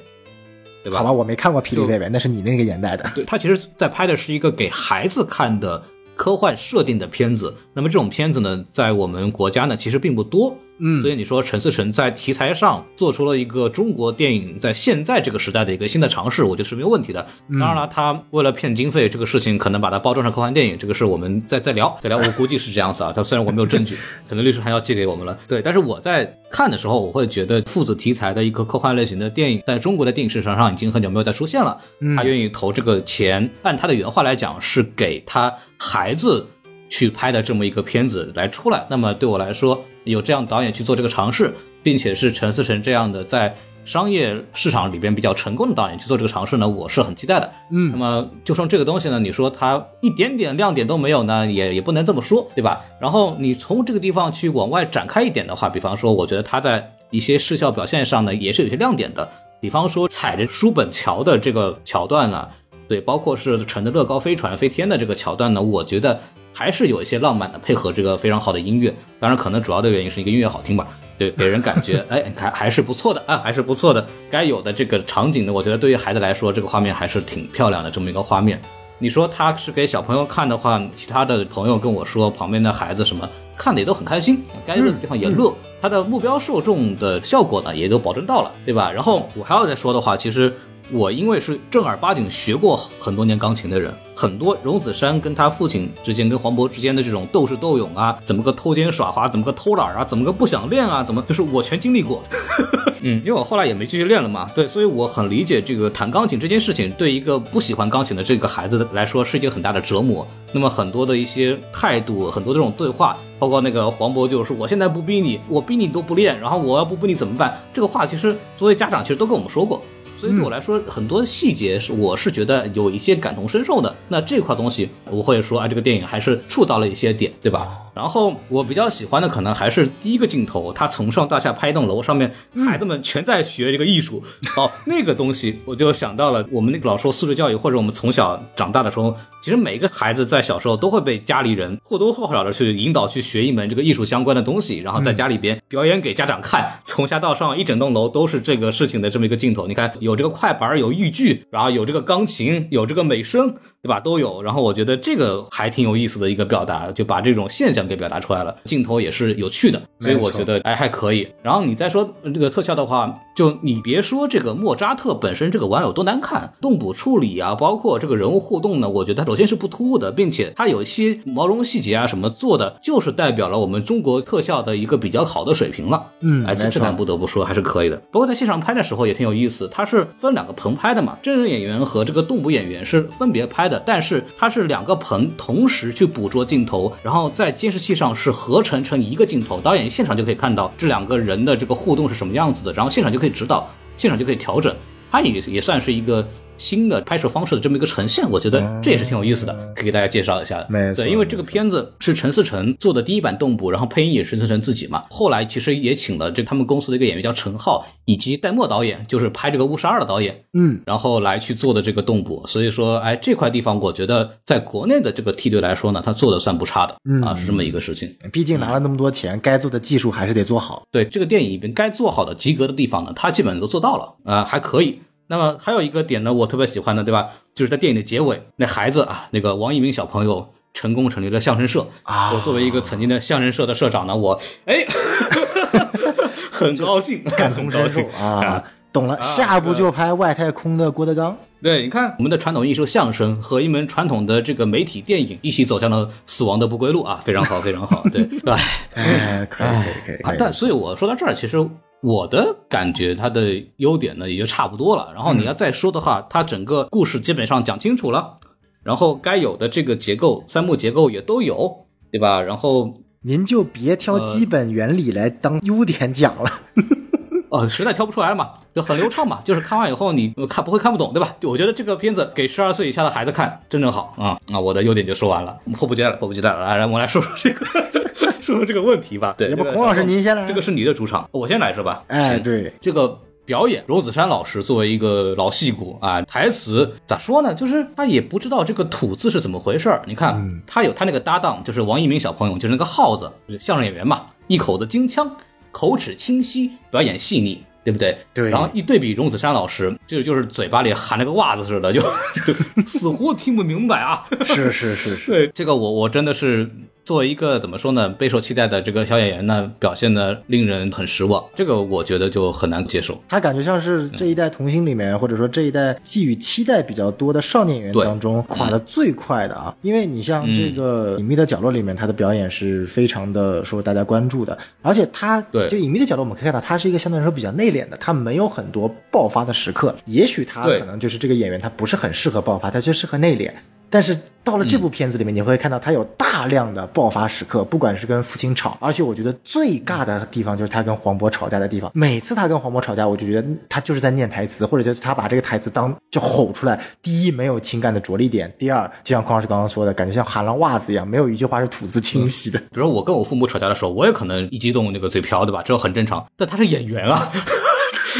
[0.88, 0.98] 对吧？
[0.98, 3.10] 好吧，我没看过《霹雳贝贝》，那是你那个年代的。
[3.14, 5.82] 对，他其实在拍的是一个给孩子看的
[6.16, 7.54] 科幻设定的片子。
[7.74, 10.56] 那么这种片子呢，在我们国家呢其实并不多。
[10.80, 17.26] 嗯所以你说陈思诚在题材上做出了一个中国电影在现在这个时代的一个新的尝试，我觉得是没有问题的。
[17.58, 22.18] 当然了，他为了骗经费，这个事情可能把它包装成科幻电影，这个事我们再再聊再聊。
[22.18, 23.96] 我估计是这样子啊，他虽然我没有证据，
[24.28, 25.38] 可能律师函要寄给我们了。
[25.48, 31.78] 对，但是我在看的时候，我会觉得父子题材的一个科幻类型的电影，在中国的电影市场上已经很久没有再出现了。
[32.16, 36.46] 他愿意投这个钱，按他的原话来讲，是给他孩子
[36.88, 38.86] 去拍的这么一个片子来出来。
[38.88, 47.50] 那么对我来说，有这样导演去做这个尝试，并且是陈思诚这样的在商业市场里边比较成功的导演去做这个尝试呢，我是很期待的。
[47.70, 52.82] 嗯，那么就从这个东西呢，你说它一点点亮点都没有呢，也也不能这么说，对吧？
[53.00, 59.26] 然后你从这个地方去往外展开一点的话，比方说，我觉得它在一些视效表现上呢，也是有些亮点的。
[59.60, 62.46] 比方说踩着书本桥的这个桥段呢，
[62.86, 66.20] 对，包括是乘着乐高飞船飞天的这个桥段呢，我觉得
[66.58, 68.92] 还是有一些浪漫的，配合这个非常好的音乐。
[69.20, 74.04] 当然，可能主要的原因是一个音乐好听吧，对，给人感觉， 哎，还还是不错的啊，还是不错的。
[74.28, 78.60] 该有的这个场景呢，我觉得对于孩子来说，这个画面还是挺漂亮的，这么一个画面。
[78.98, 88.90] 你说他是给小朋友看的话，其他的朋友跟我说，旁边的孩子什么看的也都很开心，该乐的地方也乐，他的目标受众的效果呢也都保证到了，对吧？
[88.90, 90.52] 然后我还要再说的话，其实
[90.90, 102.22] 我因为是正儿八经学过很多年钢琴的人，很多荣子杉跟他父亲之间、跟黄渤之间的这种斗智斗勇啊，怎么个偷奸耍滑，怎么个偷懒啊，怎么个不想练啊，怎么就是我全经历过。
[103.00, 110.26] 嗯，因为我后来也没继续练了嘛，对，所以我很理解这个弹钢琴这件事情，对一个不喜欢钢琴的这个孩子来说是一件很大的折磨。
[110.52, 117.56] 那么很多的一些态度，很多这种对话，包括那个黄渤就是我现在不逼你，我逼你都不练，然后我要不逼你怎么办？
[117.72, 119.80] 这个话其实作为家长其实都跟我们说过。
[120.18, 123.94] 所以对我来说，很多细节是我是觉得有一些感同身受的。
[124.08, 127.78] 那这块东西，我会说啊，这个电影还是触到了一些点，对吧？
[127.98, 132.32] 然后我比较喜欢的可能还是第一个镜头，他从上到下拍一栋楼，上面
[132.64, 134.22] 孩子们全在学这个艺术。
[134.56, 149.66] 哦，那个东西我就想到了我们那个老说素质教育，或者我们从小长大的时候，其实每个孩子在小时候都会被家里人或多或少的去引导去学一门这个艺术相关的东西，然后在家里边表演给家长看，从下到上一整栋楼都是这个事情的这么一个镜头。
[149.66, 153.98] 你看有这个快板，有豫剧，然后有这个钢琴，有这个美声，对吧？
[153.98, 154.40] 都有。
[154.40, 158.56] 然后我觉得这个还挺有意思的一个表达，就把这种现象给表达出来了。
[158.66, 161.26] 镜头也是有趣的，所以我觉得哎还可以。
[161.42, 175.96] 然后你再说呃这个特效的话，就你别说这个莫扎特本身这个玩有多难看，动捕处理啊，包括这个人物互动呢，我觉得它首先是不突兀的，并且它有一些毛绒细节啊什么做的，就是代表了我们中国特效的一个比较好的水平了。
[175.96, 177.96] 哎，这嗯没错这点不得不说还是可以的。
[178.10, 194.74] 包括在现场拍的时候也挺有意思，它是分两个棚拍的嘛，真人演员和这个动捕演员是分别拍的，但是它是两个棚同时去捕捉镜头，然后在监视实际上是合成成一个镜头，导演现场就可以看到这两个人的这个互动是什么样子的，然后现场就可以指导，现场就可以调整。
[195.10, 200.66] 它也也算是一个新的拍摄方式的这么一个呈现，我觉得这也是挺有意思的，可以给大家介绍一下的。
[200.68, 205.04] 没错对，因为这个片子是陈思诚做的第一版动捕，然后配音也是陈思诚自己嘛。
[205.08, 212.44] 后来其实也请了这他们公司的一个演员叫陈浩，以及戴墨导演，就是拍这个《误杀二》的导演，嗯，然后来去做的这个动捕。
[212.46, 218.12] 所以说，哎，这块地方我觉得在国内的这个梯队来说呢，他做的算不差的，嗯啊，是这么一个事情。
[218.32, 220.82] 毕竟拿了那么多钱，该做的技术还是得做好。
[220.90, 224.98] 对这个电影里边该做好的及格的地方呢，他基本都做到了，啊、还可以。
[225.28, 227.28] 那么还有一个点呢，我特别喜欢的，对吧？
[227.54, 234.86] 就是在电影的结尾，那孩子啊，那个王一鸣小朋友成功成立了相声社啊我作为一个曾经的相声社的社长呢，我哎，
[236.50, 238.62] 很高兴，感同身受啊！
[238.92, 241.36] 懂了，下部就拍外太空的郭德纲。
[241.62, 248.02] 对，你看我们的传统艺术相声和一门传统的这个媒体电影一起走向了死亡的不归路啊，非常好，非常好。
[248.12, 248.62] 对， 哎，
[248.94, 251.58] 哎，可以可以可以可以。，啊但所以我说到这儿，其实
[252.02, 255.10] 我的感觉它的优点呢也就差不多了。
[255.14, 258.38] 然后你要再说的话，它整个故事基本上讲清楚了。
[258.82, 262.40] 然后该有的这个结构，三幕结构也都有，对吧？
[262.40, 266.50] 然后您就别挑基本原理来当优点讲了。
[267.50, 271.34] 哦，实在挑不出来嘛，就很流畅嘛，就是看完以后你看不会看不懂，对吧？
[271.42, 274.60] 我觉得这个片子给十二岁以下的孩子看真正好啊啊！
[274.60, 277.66] 我的优点就说完了，迫不及待了，迫不及待了，来，我们来说说这个，
[278.14, 279.34] 说说这个问题吧。
[279.36, 282.04] 对，要不孔老师您先来，这个是你的主场，我先来是吧？
[282.08, 287.54] 哎，对，这个表演，荣子山老师作为一个老戏骨啊，台词咋说呢？
[287.54, 290.02] 就是他也不知道这个土字是怎么回事儿。
[290.06, 295.30] 你看，他有他那个搭档，就是王一鸣小朋友，就是那个耗子，相声演员嘛，一口子京腔，
[295.70, 297.62] 口齿清晰，表演细腻。
[297.84, 298.18] 对不对？
[298.34, 298.50] 对。
[298.50, 302.02] 然后一对比，荣梓杉老师，这就是嘴巴里含了个袜子似的，就
[302.84, 304.26] 死活 听不明白啊！
[304.44, 305.24] 是是是是。
[305.30, 306.70] 对，这个我我真的是。
[307.08, 313.18] 作为一个怎么说呢，备受期待的这个小演员呢，表现的令人很失望，这个我觉得就很难接受。
[313.26, 319.74] 他感觉像是这一代童星里面，或者说这一代寄予期待比较多的少年演员当中垮的最快的啊。
[319.80, 329.96] 因为你像这个《隐秘的角落》里面，他的表演是非常的受大家关注的，而且他对就《隐秘的角落》，我们可以看到他是一个相对来说比较内敛的，他没有很多爆发的时刻。
[330.04, 333.50] 也许他可能就是这个演员，他不是很适合爆发，他却适合内敛。
[333.90, 341.90] 但是到了这部片子里面，你会看到他有大量的爆发时刻，不管是跟父亲吵，而且我觉得最尬的地方就是他跟黄渤吵架的地方。
[341.94, 346.80] 每次他跟黄渤吵架，我就觉得他就是在念台词，或者就是他把这个台词当就吼出来。
[347.02, 352.58] 第一，没有情感的着力点；第二，就像匡老师刚刚说的，感觉像含了袜子一样，没有一句话是吐字清晰的。
[352.58, 355.62] 比如我跟我父母吵架的时候，我也可能一激动那个嘴瓢，对吧？
[355.62, 356.26] 这很正常。
[356.36, 357.30] 但他是演员啊。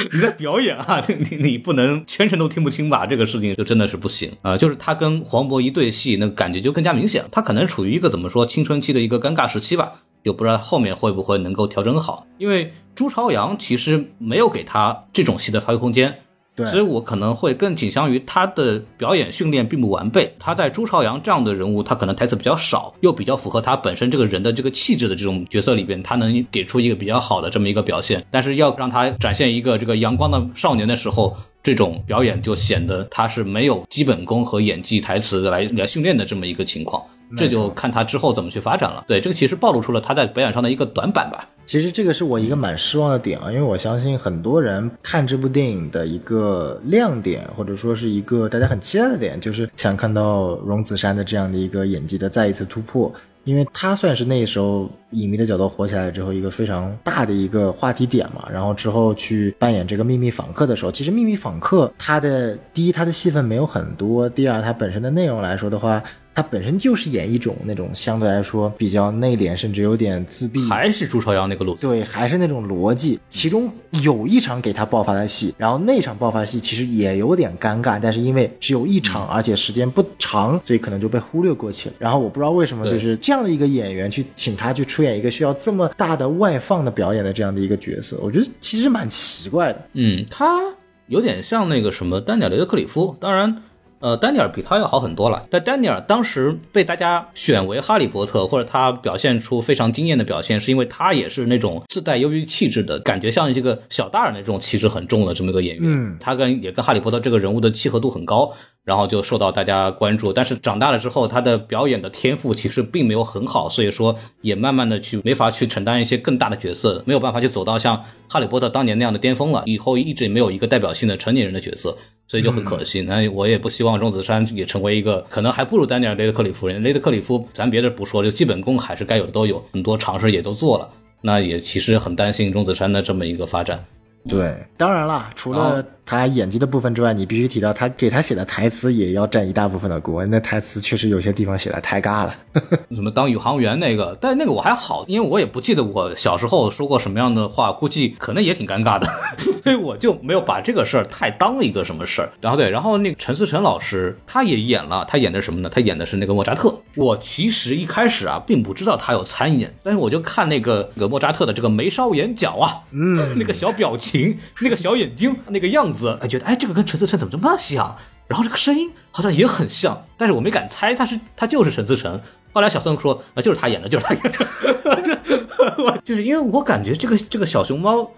[0.13, 3.07] 你在表演啊，你 你你不能全程都听不清吧？
[3.07, 4.57] 这个事情就真的是不行啊！
[4.57, 7.25] 就是他跟黄渤一对戏，那感觉就更加明显。
[7.31, 9.93] 他可能处于一个怎么说青春期的一个尴尬时期吧，
[10.25, 12.27] 就不知道后面会不会能够调整好。
[12.39, 16.19] 因为朱朝阳其实没有给他这种戏的发挥空间。
[16.67, 20.35] 所以我可能会更倾向于他的表演训练并不完备。
[20.39, 28.25] 他在朱朝阳这样的人物，他可能台词比较少，又比较符合他本身这个人的这个气质的这种角色里边，他能给出一个比较好的这么一个表现。
[28.31, 37.03] 但是要让他展现一个这个阳光的少年的时候，这种表演就显得他是没有基本功和演技台词来来训练的这么一个情况。
[37.37, 39.05] 这就看他之后怎么去发展了。
[39.07, 41.49] 对，这个其实暴露出了他在表演上的一个短板吧。
[41.67, 53.13] 其实这个是我一个蛮失望的点啊，因为我相信很多人看这部电影的一个亮点，或者说是一个大家很期待的点，就是想看到荣梓杉的这样的一个演技的再一次突破，
[53.45, 58.49] 因为他算是那时候影迷的角度火起来之后一个非常大的一个话题点嘛。
[58.51, 66.03] 然后之后去扮演这个秘密访客的时候，其实秘密访客他的第一他的戏份没有很多，第二他本身的内容来说的话。
[66.39, 73.19] 他本身就是演一种那种相对来说比较内敛，甚至有点自闭，还是朱朝阳那个路对，还是那种逻辑。
[73.29, 73.69] 其中
[74.05, 81.97] 有一场给他爆发的戏，然后那场爆发戏其实也有点尴尬，但是因为只有一场，而且时间不长，所以可能就被忽略过去了。
[81.99, 89.89] 然后我不知道为什么，就是这样的一个演员去请他去出演一个需要这么大的外放的表演的这样的一个角色，我觉得其实蛮奇怪的。
[89.95, 90.61] 嗯，他
[91.09, 93.61] 有点像那个什么丹尼尔·雷德克里夫，当然。
[94.01, 95.47] 呃，丹尼尔比他要好很多了。
[95.51, 105.85] 但丹尼尔当时被大家选为哈利波特，或者他表现出非常惊艳的表现，是因为他也是那种自带忧郁气质的感觉，像一个小大人的这种气质很重的这么一个演员。
[105.85, 108.53] 嗯，他跟也跟哈利波特这个人物的契合度很高，
[108.89, 110.33] 然后就受到大家关注。
[110.33, 119.63] 但是长大了之后，他的表演的天赋其实并没有很好，所以说也慢慢的去没法去承担一些更大的角色，没有办法去走到像哈利波特当年那样的巅峰了。
[119.67, 121.95] 以后一直没有一个代表性的成年人的角色。
[122.31, 126.83] 所以就很可惜，那我也不希望钟子山也成为一个可能还不如丹尼尔·雷德克里夫人。
[126.83, 130.87] 雷德克里夫，咱别的不说，就基本功还是该有的都有，很多尝试也都做了。
[131.23, 133.83] 那也其实很担心钟子山的这么一个发展。
[134.29, 135.83] 对，当然了，除了。
[136.09, 140.25] 他演技的部分之外，你必须提到他给他写的台词也要占一大部分的锅。
[140.25, 142.35] 那台词确实有些地方写的太尬了，
[142.97, 149.07] 什么当宇航员那个，但那个我还好，因为我也不记得我小时候说过什么样的话，估计可能也挺尴尬的，
[149.63, 152.31] 所以我就没有把这个事儿太当一个什么事儿。
[152.41, 155.69] 然后对，然后那个陈思诚老师他也演了，他演的什么呢？
[155.69, 156.75] 他演的是那个莫扎特。
[156.97, 166.79] 我其实一开始啊，并不知道他有参演，但是我就看那个那个莫扎特的这个眉梢眼角啊，嗯， 那个小表情，那个小眼睛，那个样子，哎，觉得哎这个。
[166.79, 167.97] 跟陈思诚怎么这么像？
[168.29, 172.21] 然后这个声音好像也很像，但是我没敢猜他是他就是陈思诚。
[172.53, 178.09] 后来小宋说啊，就是他演的，就是他演的， 就是因为我感觉这个这个小熊猫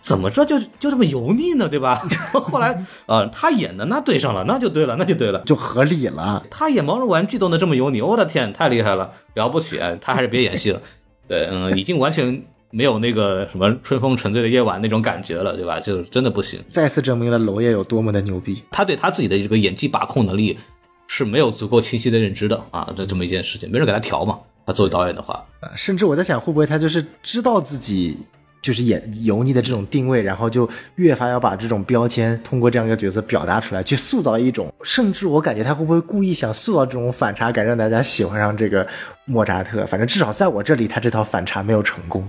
[0.00, 2.00] 怎么着就就这么油腻呢，对吧？
[2.32, 6.44] 后来呃，他演的那对上了，那就对了，那就对了，就合理了。
[6.48, 9.80] 他演毛绒玩具都能这么油腻，我的天，太厉害了，了不起！
[10.00, 10.80] 他还是别演戏了。
[11.26, 12.44] 对，嗯，已经完全。
[12.74, 15.78] 没有那个什么春风沉醉的夜晚那种感觉了，对吧？
[15.78, 16.60] 就真的不行。
[16.70, 18.60] 再次证明了娄烨有多么的牛逼。
[18.72, 20.58] 他对他自己的这个演技把控能力
[21.06, 24.38] 是没有足够清晰的认知的啊，这这么一件事情，没人给他调嘛。
[24.66, 28.16] 他作为导演的话，呃甚至我在想，会不会他就是知道自己
[28.62, 38.84] 就是演油腻的这种定位，然后就越发要把这种标签通过这样一个角色表达出来，去塑造一种，甚至我感觉他会不会故意想塑造这种反差感，让大家喜欢上这个
[39.26, 39.84] 莫扎特？
[39.84, 42.26] 反正至少在我这里，他这套反差没有成功。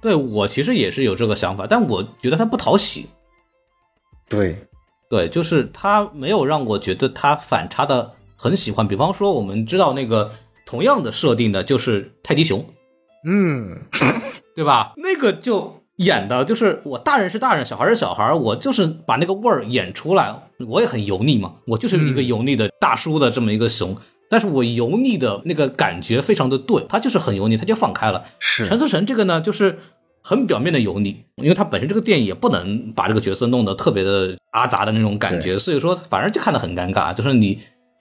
[0.00, 3.06] 对我其实也是有这个想法，但我觉得他不讨喜。
[4.28, 4.56] 对，
[5.08, 8.86] 对，就是他没有让我觉得他反差的很喜欢。
[8.86, 10.30] 比方说，我们知道那个
[10.66, 12.64] 同样的设定的就是泰迪熊，
[13.24, 13.78] 嗯，
[14.54, 14.92] 对吧？
[14.96, 20.42] 那个就演的就是我大人是大人，小孩是小孩，我就是把那个味儿演出来。
[20.68, 23.96] 我也很油腻嘛，我就是一个油腻的大叔的这么一个熊，
[24.30, 28.24] 但是我油腻的那个感觉非常的对，他就是很油腻，他就放开了。
[28.38, 29.78] 是陈思诚这个呢，就是
[30.22, 37.58] 很表面的油腻，因为他本身这个电影也不能把这个角色弄得特别的阿杂的那种感觉，所以说反而就看得很尴尬，就是你。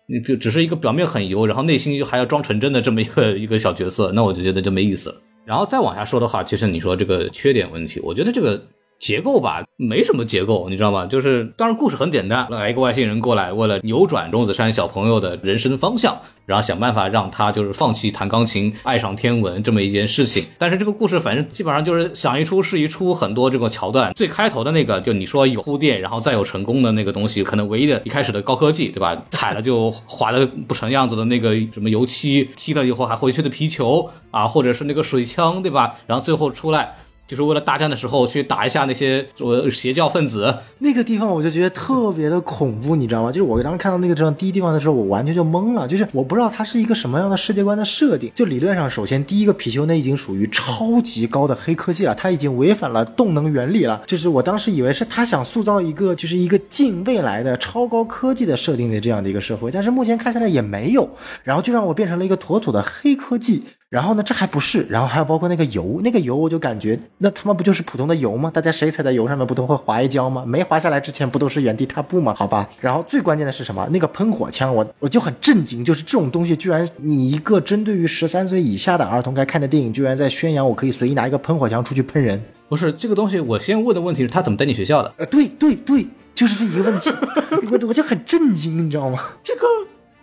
[0.10, 5.16] 你就只是一个表面很油，然后内心又还要装纯真的这么一个 一个小角色，那我就觉得就没意思了。
[5.44, 8.58] 然后再往下说的话，其实你说这个缺点问题，我觉得这个
[9.00, 11.06] 结构吧，没什么结构，你知道吗？
[11.06, 20.44] 就是当然故事很简单，来一个外星人过来，为了扭转钟子山小朋友的人生方向，然后想办法让他就是放弃弹钢琴，爱上天文这么一件事情。
[20.58, 24.12] 但是这个故事反正基本上就是想一出是一出，很多这个桥段。
[24.14, 29.16] 最开头的那个，就你说有铺垫，然后再有成功的那个东西，可能唯一的一开始的高科技，对吧？
[29.30, 35.96] 踩了就滑的不成样子的那个什么油漆，踢了以后还回去的皮球啊，或者是那个水枪，对吧？
[36.08, 36.96] 然后最后出来。
[37.28, 43.32] 就是为了大战的时候去打一下那些呃邪教分子，那个地方我就觉得特别的恐怖，你知道吗？
[43.32, 48.32] 就是我当时看到那个地方第一地方的时候，我完全就懵了，就是我不知道它是一个什么样的世界观的设定。
[48.34, 54.02] 就理论上，首先第一个貔貅那已经属于超级高的黑科技了，它已经违反了动能原理了。
[54.06, 61.10] 就是我当时以为是他想塑造一个就是一个近未来的超高科技的设定的这样的一个社会，但是目前看下来也没有，
[61.44, 63.64] 然后就让我变成了一个妥妥的黑科技。
[63.90, 68.52] 然后呢，这还不是，然后还有包括那个油，那个油我就感觉那他妈不就是普通的油吗？
[68.54, 70.44] 大家谁踩在油上面不都会滑一跤吗？
[70.46, 72.34] 没滑下来之前不都是原地踏步吗？
[72.36, 72.68] 好吧。
[72.82, 73.88] 然后最关键的是什么？
[73.90, 82.44] 那个喷火枪，我我就很震惊，就是这种东西居然你一个针对于十三岁以下的儿童该看的电影，居然在宣扬我可以随意拿一个喷火枪出去喷人。
[82.68, 85.14] 不是这个东西，我先问的问题是他怎么带你学校的？
[85.16, 87.10] 呃，对对对，就是这一个问题，
[87.72, 89.18] 我我就很震惊，你知道吗？
[89.46, 89.62] 这个。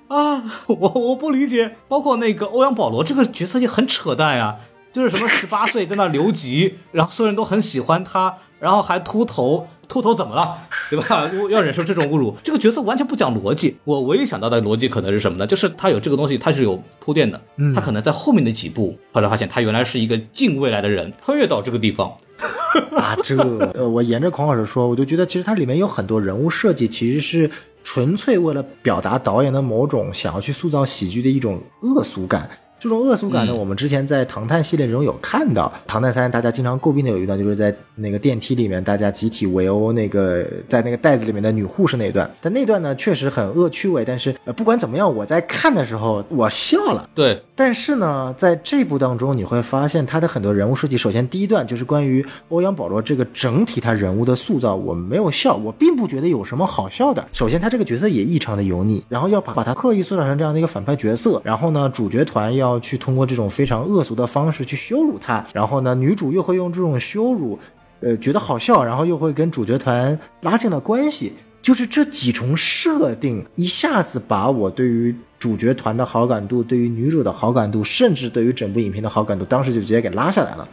[0.09, 4.57] 啊， 我我不理解，包括那个欧阳保罗这个角色也很扯淡呀，
[4.93, 10.57] 就是什么十八岁在那留级，然后所有人都很喜欢他，然后还秃头，秃头怎么了，
[10.90, 11.31] 对吧？
[11.51, 13.77] 要忍受这种侮辱，这个角色完全不讲逻辑。
[13.85, 15.47] 我唯一想到的逻辑可能是什么呢？
[15.47, 17.40] 就是他有这个东西，他是有铺垫的，
[17.75, 22.12] 他可能在后面的几步，后来发现他原来是一个近未来的人，穿越到这个地方。
[22.97, 23.37] 啊，这
[23.75, 27.49] 呃，我沿着孔老师说，我就觉得其实它里面有很多人物设计，其实是
[27.85, 32.51] 纯粹为了表达导演的某种想要去塑造喜剧的一种恶俗感。
[32.85, 42.31] 这种恶俗感呢，我们之前在《唐探》系列中有看到，《唐探三》大家经常诟病的有一段，就是在那个电梯里面，大家集体围殴那个在那个袋子里面的女护士那一段。
[42.42, 44.05] 但那段呢，确实很恶趣味。
[44.05, 47.09] 但是呃，不管怎么样，我在看的时候我笑了。
[47.14, 57.27] 对，但是呢，在这部当中，你会发现他的很多人物设计，首先第一段就是关于欧阳保罗这个整体他人物的塑造，我没有笑，我并不觉得有什么好笑的。
[57.33, 67.58] 首先，他这个角色也异常的油腻，然后要把把他刻意塑造成这样的一个反派角色，然后呢，主角团要去通过这种非常恶俗的方式去羞辱他，然后呢，女主又会用这种羞辱，
[68.00, 71.32] 呃，觉得好笑，然后又会跟主角团拉近了关系。
[71.62, 80.68] 就是这几重设定，一下子把我对于主角团的好感度、对于女主的好感度，甚至对于整部影片的好感度，当时就直接给拉下来了。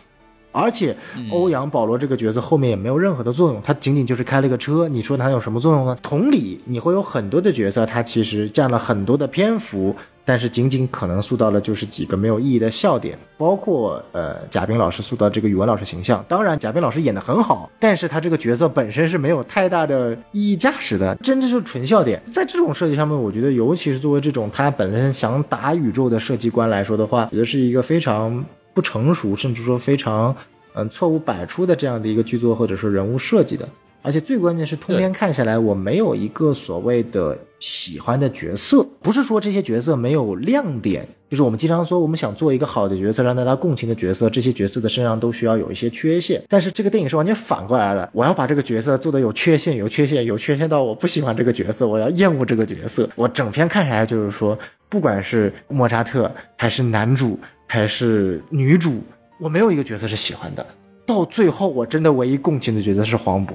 [0.52, 0.94] 而且，
[1.32, 4.90] 欧阳保罗这个角色后面也没有任何的作用，他仅仅就是开了个车。
[4.90, 5.96] 你说他有什么作用呢？
[6.02, 16.24] 同理，你会有很多的角色，他其实占了很多的篇幅，但是仅仅可能塑造的就是几个没有意义的笑点，包括呃贾冰老师塑造这个语文老师形象。
[16.28, 22.22] 当然，贾冰老师演的很好，但是他这个角色本身是没有太大的意义价值的，真的是纯笑点。
[22.32, 28.44] 在这种设计上面，我觉得尤其是作为这种他本身想打宇宙的设计观来说的话，我觉得是一个非常。
[28.74, 30.34] 不成熟，甚至说非常，
[30.76, 33.68] 嗯，错误百出的这样的一个剧作或者说人物设计的，
[34.02, 54.58] 而且最关键是通篇看下来，我没有一个所谓的喜欢的角色，不是说这些角色没有亮点，就是我们经常说我们想做一个好的角色，让大家共情的角色，这些角色的身上都需要有一些缺陷，但是这个电影是完全反过来的，我要把这个角色做的有缺陷，有缺陷，有缺陷到我不喜欢这个角色，我要厌恶这个角色，我整篇看下来就是说，
[54.90, 57.40] 不管是莫扎特还是男主。
[57.74, 59.02] 还是女主，
[59.40, 60.66] 我没有一个角色是喜欢的。
[61.12, 63.52] 到最后，我真的唯一共情的角色是黄渤，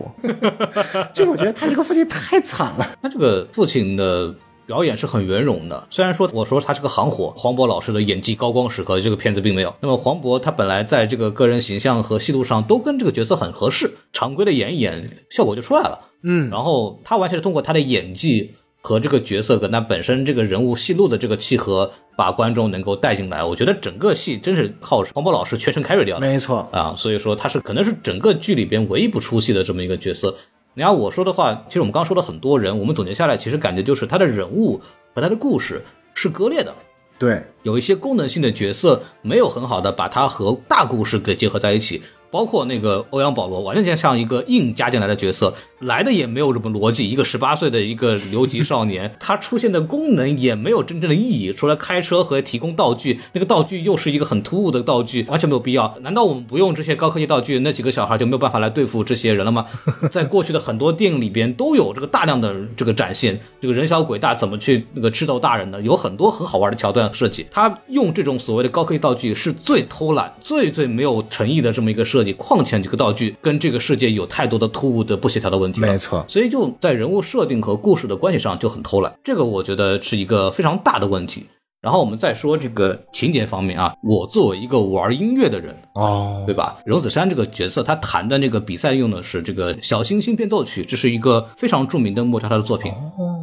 [1.15, 2.87] 就我觉得他这个父亲太惨了。
[3.01, 4.35] 他这个父亲的
[4.67, 5.87] 表演是很圆融的。
[5.89, 9.75] 虽然说我说他是个行活，黄渤老师的演技高光时刻，这个片子并没有。
[9.81, 15.99] 那么黄渤他本来在这个个人形象和戏路上都跟这个角色很合适，常规的演一演，效果就出来了。
[16.23, 18.55] 嗯，然后他完全是通过他的演技
[18.87, 23.43] 和这个角色跟他本身这个人物戏路的这个契合，把观众能够带进来。
[23.43, 26.25] 我觉得整个戏真是靠黄渤老师全程 carry 掉的。
[26.25, 30.33] 没错，啊，所以说他是可能是整个剧里边唯一不出戏的这么一个角色。
[30.75, 34.81] 你要我说的话，其实我们刚刚说了很多人，我们总结下来，其实感觉就是他的人物
[35.13, 35.83] 和他的故事
[36.15, 36.73] 是割裂的，
[37.19, 42.01] 对，有一些功能性的角色没有很好的把它和大故事给结合在一起。
[42.37, 47.09] 包括那个欧阳保罗，完全像一个硬加进来的角色，来的也没有什么逻辑。
[47.09, 55.97] 一个十八岁的一个留级少年， 他出现的功能也没有真正的意义，除了开车和提供道具，那个道具又是一个很突兀的道具，完全没有必要。
[56.03, 59.65] 难道我们不用这些高科技道具，那几个小孩就没有办法来对付这些人了吗？
[60.13, 67.47] 在过去的很多电影里边都有这个大量的这个展现，这个人小鬼大怎么去那个智斗大人的，有很多很好玩的桥段设计。
[67.51, 72.26] 他用这种所谓的高科技道具是最偷懒、最最没有诚意的这么一个设计。
[72.33, 76.25] 况且这个道具跟这个世界有太多的突兀的不协调的问题了，没错。
[76.29, 81.47] 所以就在人物设定和故事的关系上就很偷懒，这个我觉得是一个非常大的问题。
[81.83, 86.77] 然后我们再说这个情节方面啊，我作为一个玩音乐的人哦，对吧？
[86.85, 92.93] 荣梓杉这个角色，他弹的那个比赛用的是这个小星星变奏曲，这是一个非常著名的莫扎特的作品。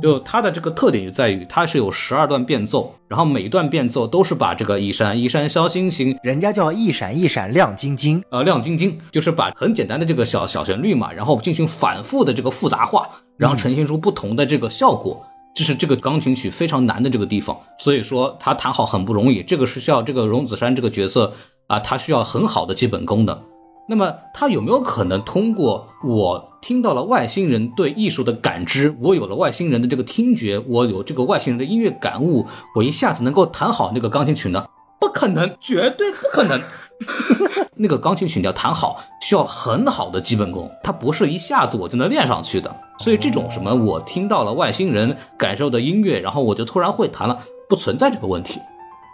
[0.02, 13.08] 就它的这个特点就在于，它是有十二段变奏，然后每一段变奏都是把这个一闪一闪小星星，人家叫一闪一闪亮晶晶，呃，亮晶晶，就是把很简单的这个小小旋律嘛，然后进行反复的这个复杂化，
[13.38, 15.26] 然后呈现出不同的这个效果。
[15.56, 19.44] 这是这个钢琴曲非常难的这个地方，所以说他弹好很不容易。
[19.44, 21.34] 这个是需要这个荣梓杉这个角色
[21.68, 23.44] 啊，他需要很好的基本功的。
[23.88, 34.66] 那么他有没有可能通过我听到了外星人对艺术的感知，我有了外星人的这个听觉，我有这个外星人的音乐感悟，我一下子能够弹好那个钢琴曲呢？
[35.00, 36.62] 不可能，绝对不可能。
[37.76, 42.76] 那个钢琴曲你要弹好，需要很好的基本功，它不是一下子我就能练上去的。
[43.00, 48.60] 所以这种什么我听到了外星人感受的音乐，然后我就突然会弹了，不存在这个问题。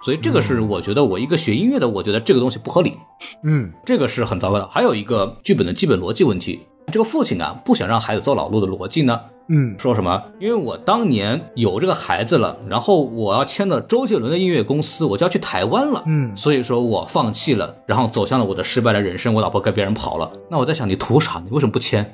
[0.03, 2.97] 所以这个是我觉得我一个学音乐的，我觉得这个东西不合理。
[3.43, 4.67] 嗯，这个是很糟糕的。
[4.67, 9.19] 还有一个剧本的基本逻辑问题，这个父亲啊不想让孩子走老路的逻辑呢？
[9.51, 10.23] 嗯，说什么？
[10.39, 16.03] 因为我当年有这个孩子了，然后我要签了周杰伦的音乐公司，我就要去台湾了。
[16.05, 19.33] 嗯，所以说我放弃了，然后走向了我的失败的人生。
[19.33, 21.41] 我老婆跟别人跑了，那我在想，你图啥？
[21.43, 22.13] 你为什么不签？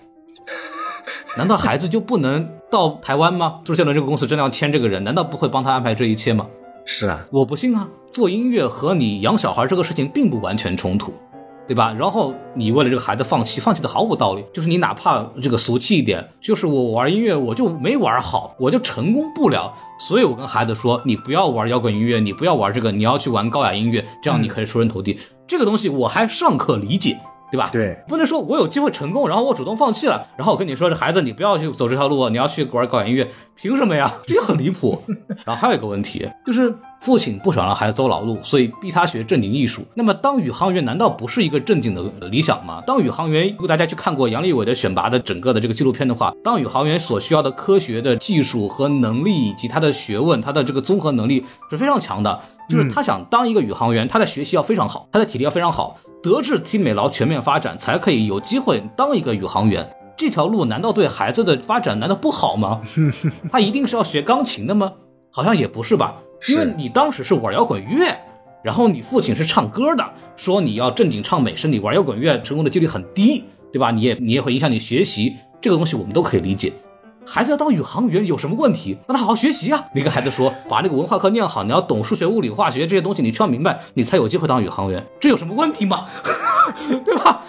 [1.38, 3.60] 难道孩子就不能到台湾吗？
[3.66, 6.48] 周杰伦这个公司真的要签这个人，难道不会帮他安排这一切吗？
[6.86, 7.90] 是啊，我不信啊！
[8.14, 11.14] 做音乐和你养小孩这个事情并不完全冲突。
[11.68, 11.94] 对吧？
[11.98, 14.46] 然后你为了这个孩子放弃，放弃的毫无道理。
[14.54, 19.74] 就是你哪怕这个俗气一点，就是我玩音乐我就没玩好，我就成功不了。
[20.00, 25.20] 所以我跟孩子说，你不要玩摇滚音乐，你不要玩这个，你要去玩高雅音乐，这样你可以出人头地。
[25.48, 27.18] 这个东西我还尚可理解。
[27.52, 27.70] 对吧？
[27.72, 34.12] 对，不能说我有机会成功，然后我主动放弃了，然后我跟你说，这孩子你不要去走这条路，你要去玩搞音乐，凭什么呀？
[34.26, 35.02] 这就很离谱。
[35.46, 36.76] 然后还有一个问题，就是
[37.06, 39.86] 父亲不想让孩子走老路，所以逼他学正经艺术。
[39.94, 42.82] 那么当宇航员难道不是一个正经的理想吗？
[42.88, 52.40] 当宇航员，如果大家去看过杨利伟的选拔的整个的这个纪录片的话，当宇航员所需要的科学的技术和能力，以及他的学问，他的这个综合能力是非常强的。
[52.68, 56.00] 就是他想当一个宇航员，他的学习要非常好，他的体力要非常好。
[56.24, 59.88] 德智体美劳全面发展，才可以有机会当一个宇航员。
[60.18, 62.82] 这条路难道对孩子的发展难道不好吗？
[63.52, 64.94] 他一定是要学钢琴的吗？
[65.32, 66.16] 好像也不是吧。
[66.50, 68.16] 因为你当时是玩摇滚乐，
[68.64, 70.04] 然后你父亲是唱歌的，
[70.36, 73.92] 说你要正经唱美声，你玩摇滚乐成功的几率很低，对吧？
[73.92, 76.72] 你也你也会影响你学习，这个东西我们都可以理解。
[77.28, 78.96] 孩子要当宇航员有什么问题？
[79.08, 79.84] 让他好好学习啊！
[79.96, 85.04] 你跟孩子说，把那个文化课念好，你要懂数学、物理、化学这些东西，你全要明白，你才有机会当宇航员。
[85.20, 86.06] 这有什么问题吗？
[87.04, 87.42] 对吧？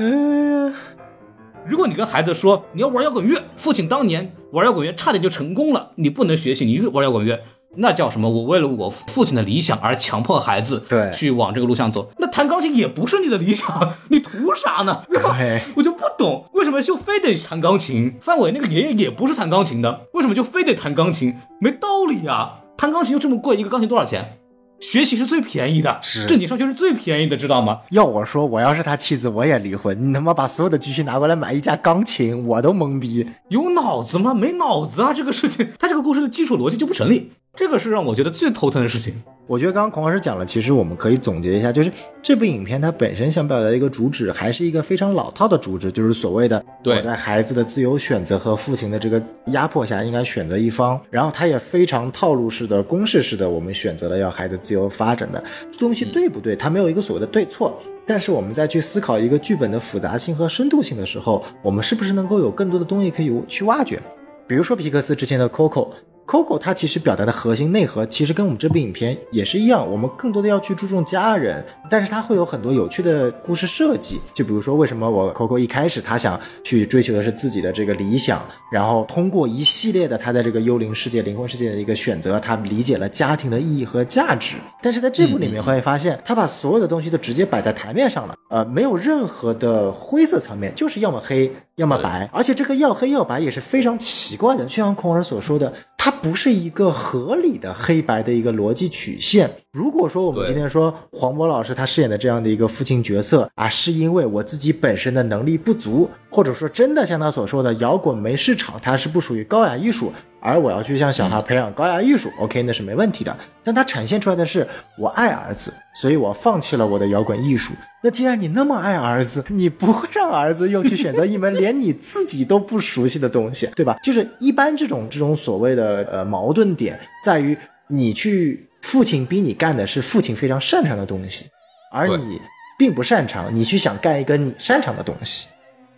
[0.00, 0.74] 嗯，
[1.64, 7.40] 如果你跟孩子说你要玩摇滚乐，父亲当年玩摇滚乐差点就成功了，你不能学习，你玩摇滚乐。
[7.76, 8.28] 那叫什么？
[8.28, 12.10] 我为了我父亲的理想而强迫孩子对去往这个路上走。
[12.18, 15.02] 那弹钢琴也不是你的理想，你图啥呢？
[15.08, 15.36] 对吧？
[15.76, 18.16] 我就不懂为什么就非得弹钢琴。
[18.20, 21.36] 范伟那个爷爷也不是弹钢琴的，为什么就非得弹钢琴？
[21.60, 22.60] 没道理啊！
[22.76, 24.38] 弹钢琴又这么贵，一个钢琴多少钱？
[24.80, 27.80] 学习是最便宜的，是正经上学是最便宜的，知道吗？
[27.90, 30.08] 要我说，我要是他妻子，我也离婚。
[30.08, 33.28] 你他妈把所有的积蓄拿过来买一架钢琴，我都懵逼。
[33.48, 34.32] 有脑子吗？
[34.32, 35.12] 没脑子啊！
[35.12, 37.30] 这个事情，他这个故事的基础逻辑就不成立。
[37.54, 39.14] 这个是让我觉得最头疼的事情。
[39.46, 41.90] 我觉得刚刚孔老师讲了，其实我们可以总结一下，就是
[42.22, 50.98] 这部影片它本身想表达的一个主旨，还是一个非常老套的主旨，就是所谓的对我在孩子的自由选择和父亲的这个压迫下，应该选择一方。
[51.10, 55.42] 然后它也非常套路式的、公式式的，我们选择了要孩子自由发展的
[55.76, 56.54] 东西对不对？
[56.54, 57.76] 它没有一个所谓的对错。
[58.06, 64.00] 但是我们在去思考一个剧本的复杂性和深度性的时候，我们是不是能够有更多的东西可以去挖掘？
[64.46, 65.88] 比如说皮克斯之前的 Coco。
[66.30, 74.20] Coco 它其实表达的核心内核，其实跟我们这部影片也是一样，我们更多的要去注重家人，但是它会有很多有趣的故事设计。
[74.32, 84.54] 就比如说，为什么我 Coco 一开始他想去追求的是自己的这个理想，然后通过一系列的他在这个幽灵世界、灵魂世界的一个选择，他理解了家庭的意义和价值。
[84.80, 95.72] 但是在这部里面会发现，他把所有的东西都直接摆在台面上了，呃，没有任何的灰色层面，就是要么黑，要么白，而且这个要黑要白也是非常奇怪的，就像孔儿所说的。
[96.02, 99.50] 它不是一个合理的黑白的一个逻辑曲线。
[99.70, 113.36] 如果说我们今天说黄渤老师他饰演的这样的一个父亲角色啊，是因为我自己本身的能力不足，或者说真的像他所说的摇滚没市场，它是不属于高雅艺术，而我要去向小孩培养高雅艺术，OK，那是没问题的。
[113.62, 114.66] 但它呈现出来的是
[114.98, 117.74] 我爱儿子，所以我放弃了我的摇滚艺术。
[118.02, 123.98] 那既然你那么爱儿子，你不会让儿子又去选择一门连你自己都不熟悉的东西，对吧？
[124.02, 127.56] 就是一般这种这种所谓的呃矛盾点在于
[127.88, 131.44] 你去父亲逼你干的是父亲非常擅长的东西，
[131.92, 132.40] 而你
[132.78, 135.48] 并不擅长，你去想干一个你擅长的东西。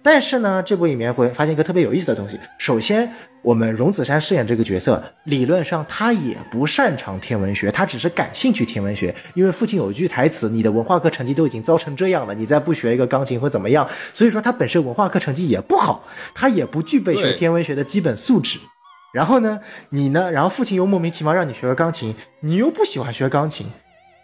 [0.03, 2.39] 但是呢，这部里面会发现一个特别有意思的东西。
[2.59, 3.09] 首先，
[3.41, 9.15] 我们荣梓杉饰演这个角色，理论上他也不擅长天文学，他只是感兴趣天文学。
[9.35, 18.59] 因为父亲有一句台词：“你的文化课成绩都已经糟成这样了，你再不学一个钢琴会怎么样？”所以说他本身文化课成绩也不好，他也不具备学天文学的基本素质。
[19.13, 20.33] 然后呢，你呢？
[20.33, 23.69] 然后父亲又莫名其妙让你学个钢琴，你又不喜欢学钢琴。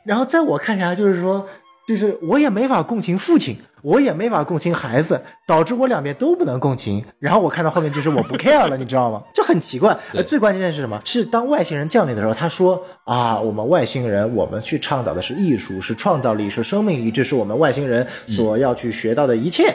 [0.04, 1.46] 然后在我看起来，就是说。
[1.88, 7.02] 就是我也没法共情父亲，我也没法共情孩子，导致我两边都不能共情。
[7.18, 9.22] 然后我看到后面就是我不 care 了，你知道吗？
[9.32, 9.98] 就很奇怪。
[10.12, 11.00] 呃，最关键的是什么？
[11.06, 19.74] 是当外星人降临的时候，他说啊，我们外星人，我们去倡导的是艺术，是创造力，是生命力，这是我们外星人所要去学到的一切。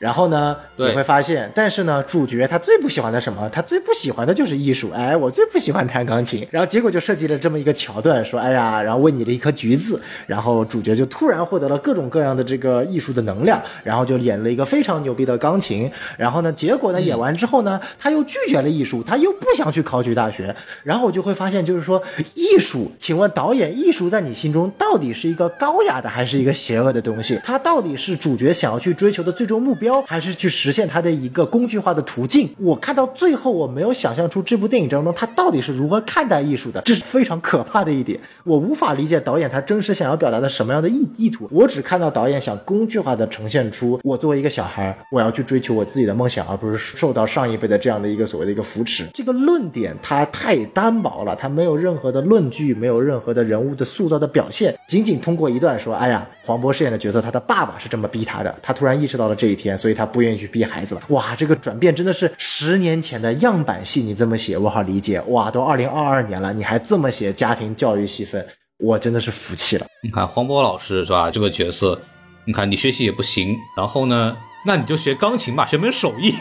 [0.00, 3.46] 然后呢，你会发现，但是呢，主角他最不喜欢的什么？
[3.50, 4.90] 他最不喜欢的就是艺术。
[4.94, 6.48] 哎，我最不喜欢弹钢琴。
[6.50, 15.90] 然后结果就设计了这么一个桥段，说，哎呀，然后喂你了一颗橘子，然后主角就突然获得了各种各样的这个艺术的能量，然后就演了一个非常牛逼的钢琴。
[16.16, 20.56] 然后呢，结果呢，演完之后呢，他又拒绝了艺术，他又不想去考取大学。
[20.82, 22.02] 然后我就会发现，就是说，
[22.34, 27.38] 艺术，请问导演，艺术在你心中到底是一个高雅的，还是一个邪恶的东西？
[27.44, 29.89] 它到底是主角想要去追求的最终目标？
[30.06, 32.50] 还是去实现它的一个工具化的途径。
[32.58, 38.20] 我看到最后，我没有想象出这部电影当中他到底是如何看待艺术的，这是非常可怕的一点。
[38.44, 41.48] 我无法理解导演他真实想要表达的什么样的意意图。
[41.50, 49.06] 我只看到导演想工具化的呈现出我作为一个小孩，我要去追求我自己的梦想，而不是受到上一辈的这样的一个所谓的一个扶持。
[49.14, 60.20] 这个论点它太单薄了，它没有任何的论据，没有任何的人物的塑造的表现，仅仅通过一段说，哎呀，黄渤饰演的角色，他的爸爸是这么逼他的，他突然意识到了这一天，所以他不。
[60.20, 68.46] 愿意去逼孩子了，哇，这个转变真的是十年前的样板戏，你这么写我好理解，哇，都二零二二年了，你还这么写家庭教育戏份，
[68.78, 69.86] 我真的是服气了。
[70.02, 71.30] 你看黄渤老师是吧？
[71.30, 71.98] 这个角色，
[72.44, 74.36] 你看你学习也不行，然后呢，
[74.66, 76.34] 那你就学钢琴吧，学门手艺，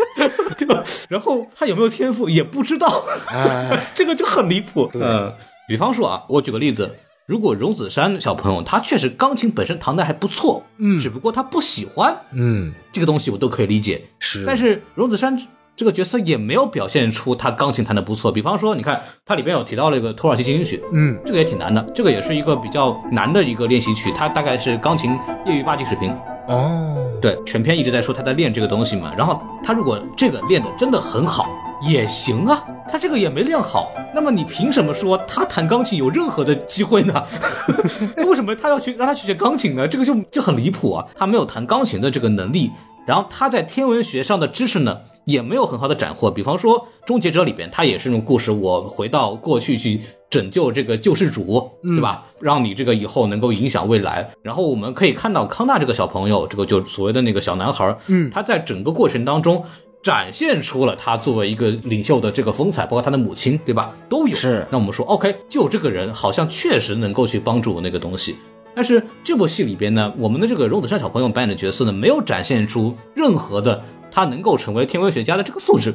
[0.58, 0.84] 对吧？
[1.08, 3.02] 然后他有没有天赋也不知道，
[3.32, 4.90] 哎这个就很离谱。
[4.92, 5.32] 嗯，
[5.66, 6.94] 比方说啊，我举个例子。
[7.26, 14.02] 如果荣梓杉小朋友他确实钢琴本身弹的还不错，嗯，只不过他不喜欢，嗯，这个东西我都可以理解。
[14.18, 15.40] 是，但是荣梓杉
[15.76, 18.30] 这个角色也没有表现出他钢琴弹的不错。
[18.30, 25.12] 比方说，你看它里边有提到了一个土耳其进行曲，嗯，这个也挺难的，这个也是一个比较难的一个练习曲，它大概是钢琴
[25.46, 26.10] 业余八级水平。
[26.48, 29.14] 哦，对，全篇一直在说他在练这个东西嘛。
[29.16, 31.48] 然后他如果这个练的真的很好
[31.88, 37.22] 也行啊，他这个也没练好，那么你凭什么说他弹钢琴有任何的机会呢？
[38.16, 39.88] 那为什么他要去让他去学钢琴呢？
[39.88, 41.06] 这个就就很离谱啊！
[41.14, 42.70] 他没有弹钢琴的这个能力，
[43.06, 46.30] 然后他在天文学上的知识呢也没有很好的斩获。
[46.30, 50.00] 比方说《终结者》里边，他也是那种故事，我回到过去去。
[50.32, 52.24] 拯救这个救世主，对吧？
[52.40, 54.30] 让你这个以后能够影响未来。
[54.40, 59.62] 然后我们可以看到康纳这个小朋友，这个就所谓的那个小男孩，嗯，他在整个过程当中
[60.02, 63.94] 展现出了他作为一个领袖的这个风采，包括他的母亲，对吧？
[64.08, 64.34] 都有。
[64.34, 64.66] 是。
[64.70, 68.36] 那我们说，OK，就这个人好像确实能够去帮助那个东西。
[68.74, 75.94] 但是这部戏里边呢，我们的这个荣梓杉小朋友扮演的角色呢，没有展现出任何的他能够成为天文学家的这个素质。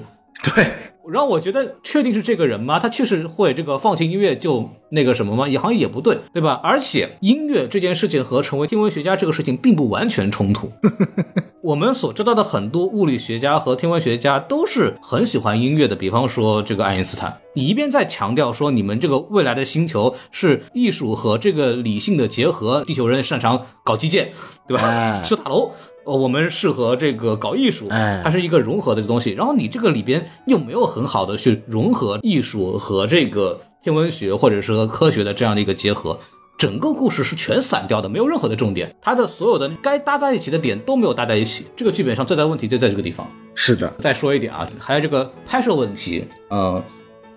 [0.56, 0.72] 对，
[1.12, 2.80] 让我觉得确定是这个人吗？
[2.80, 5.50] 他确实会这个放弃音乐就那个什么吗？
[5.50, 6.62] 也好像也不对，对吧？
[6.64, 10.72] 而且音乐这件事情和成为天文学家这个事情并不完全冲突。
[11.68, 24.32] 我们所知道的很多物理学家和天文学家都是很喜欢音乐的，比方说这个爱因斯坦，你一边在强调说你们这个未来的星球是艺术和这个理性的结合，地球人擅长搞基建，
[24.66, 24.84] 对吧？
[24.88, 25.72] 哎修塔楼。
[26.06, 29.32] 呃，我们适合这个搞艺术，哎它是一个融合的东西。
[29.32, 36.18] 然后你这个里边又没有很好的去融合艺术和这个天文学或者是和科学的这样的一个结合，
[36.58, 38.96] 整个故事是全散掉的，没有任何的重点。
[39.00, 41.68] 它的所有的该搭在一起的点都没有搭在一起。
[41.76, 43.30] 这个剧本上最大的问题就在这个地方。
[43.54, 46.84] 是的，再说一点啊，还有这个拍摄问题，呃，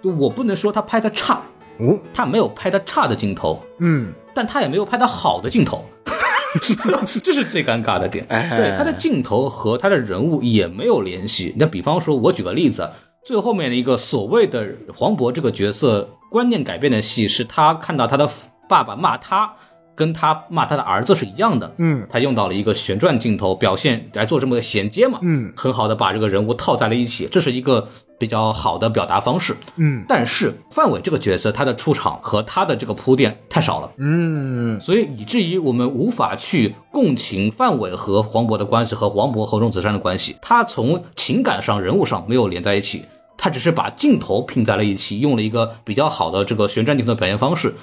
[0.03, 1.43] 就我不能说他拍的差，
[1.79, 5.85] 哦，他没有拍的差的镜头，嗯，但他也没有拍的好的镜头，
[7.23, 8.25] 这是最尴尬的点。
[8.31, 11.55] 哎对，他的镜头和他的人物也没有联系。
[11.59, 12.89] 那比方说，我举个例子，
[13.25, 18.29] 最后面的一个所谓的黄渤这个角色观念改变的戏，是他看到他的
[18.71, 19.53] 爸爸骂他。
[19.97, 27.87] 跟他骂他的儿子是一样的，嗯，他用到了一个旋转镜头表现来做这么个衔接嘛，嗯，很好的把这个人物套在了一起，这是一个
[28.19, 30.03] 比较好的表达方式，嗯。
[30.09, 43.05] 但是范伟这个角色他的出场和他的这个铺垫太少了，嗯，所以以至于我们无法去共情范伟和黄渤的关系和黄渤和钟子山的关系，他从情感上、人物上没有连在一起，
[43.37, 47.75] 他只是把镜头拼在了一起，用了一个比较好的这个旋转镜头的表现方式，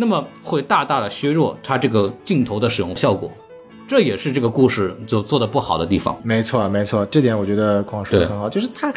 [0.00, 3.30] 那么会大大的削弱它这个镜头的使用效果，
[3.86, 6.18] 这也是这个故事就做的不好的地方。
[6.24, 8.90] 没错没错，这点我觉得孔老师说的很好，就是他。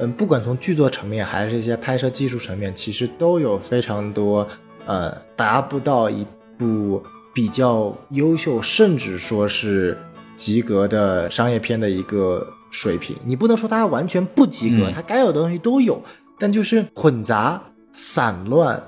[0.00, 4.46] 嗯，不管从剧作层面还是一些拍摄技术层面，其实都有非常多
[4.86, 6.24] 呃达不到一
[6.56, 7.02] 部
[7.34, 9.98] 比较优秀，甚至说是
[10.36, 13.16] 及格的商业片的一个水平。
[13.24, 16.00] 你不能说它完全不及格，嗯它该有的东西都有，
[16.38, 17.60] 但就是混杂、
[17.92, 18.80] 散乱，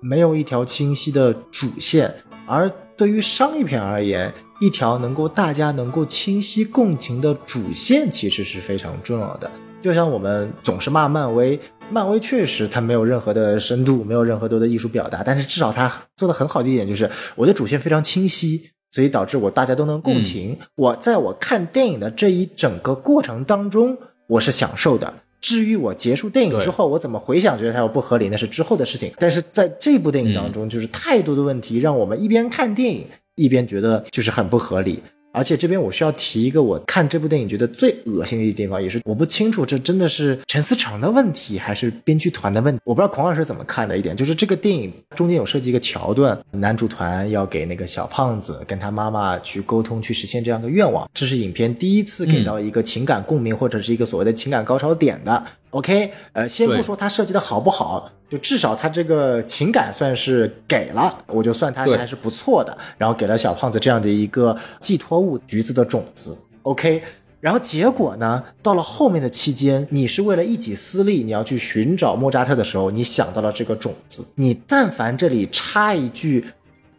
[0.00, 2.14] 没有一条清晰的主线。
[2.46, 9.50] 而对于商业片而言，一条能够大家能够清晰共情的主线，其实是非常重要的。
[9.80, 20.58] 就像我们总是骂漫威，漫威确实它没有任何的深度，没有任何多的艺术表达，但是至少它做的很好的一点就是我的主线非常清晰，所以导致我大家都能共情。
[20.74, 23.96] 我在我看电影的这一整个过程当中，
[24.26, 25.14] 我是享受的。
[25.40, 29.12] 至于我结束电影之后，我怎么回想觉得它有不合理，那是之后的事情。
[29.18, 35.02] 但是在这部电影当中，就是太多的问题，让我们一边看电影一边觉得就是很不合理。
[35.38, 42.80] 而且这边我需要提一个我看这部电影觉得最恶心的一地方，也是我不清楚这真的是陈思诚的问题还是编剧团的问题。
[42.82, 51.08] 我不知道孔老师怎么看的一点，就是这个电影中间有设计一个桥段，男主团要给那个小胖子跟他妈妈去沟通，去实现这样的愿望。
[51.14, 55.44] 这是影片第一次给到一个情感共鸣、或者是一个所谓的情感高潮点的。
[55.70, 62.76] OK，呃，先不说它设计的好不好，就至少它这个情感算是给了，我就算它是还是不错的。
[62.96, 66.36] 然后给了小胖子这样的一个寄托物，橘子的种子。
[66.62, 67.02] OK，
[67.40, 74.24] 然后结果呢，到了后面的期间，你是为了一己私利，你要去寻找莫扎特的时候，你想到了这个种子。
[74.36, 76.44] 你但凡这里插一句。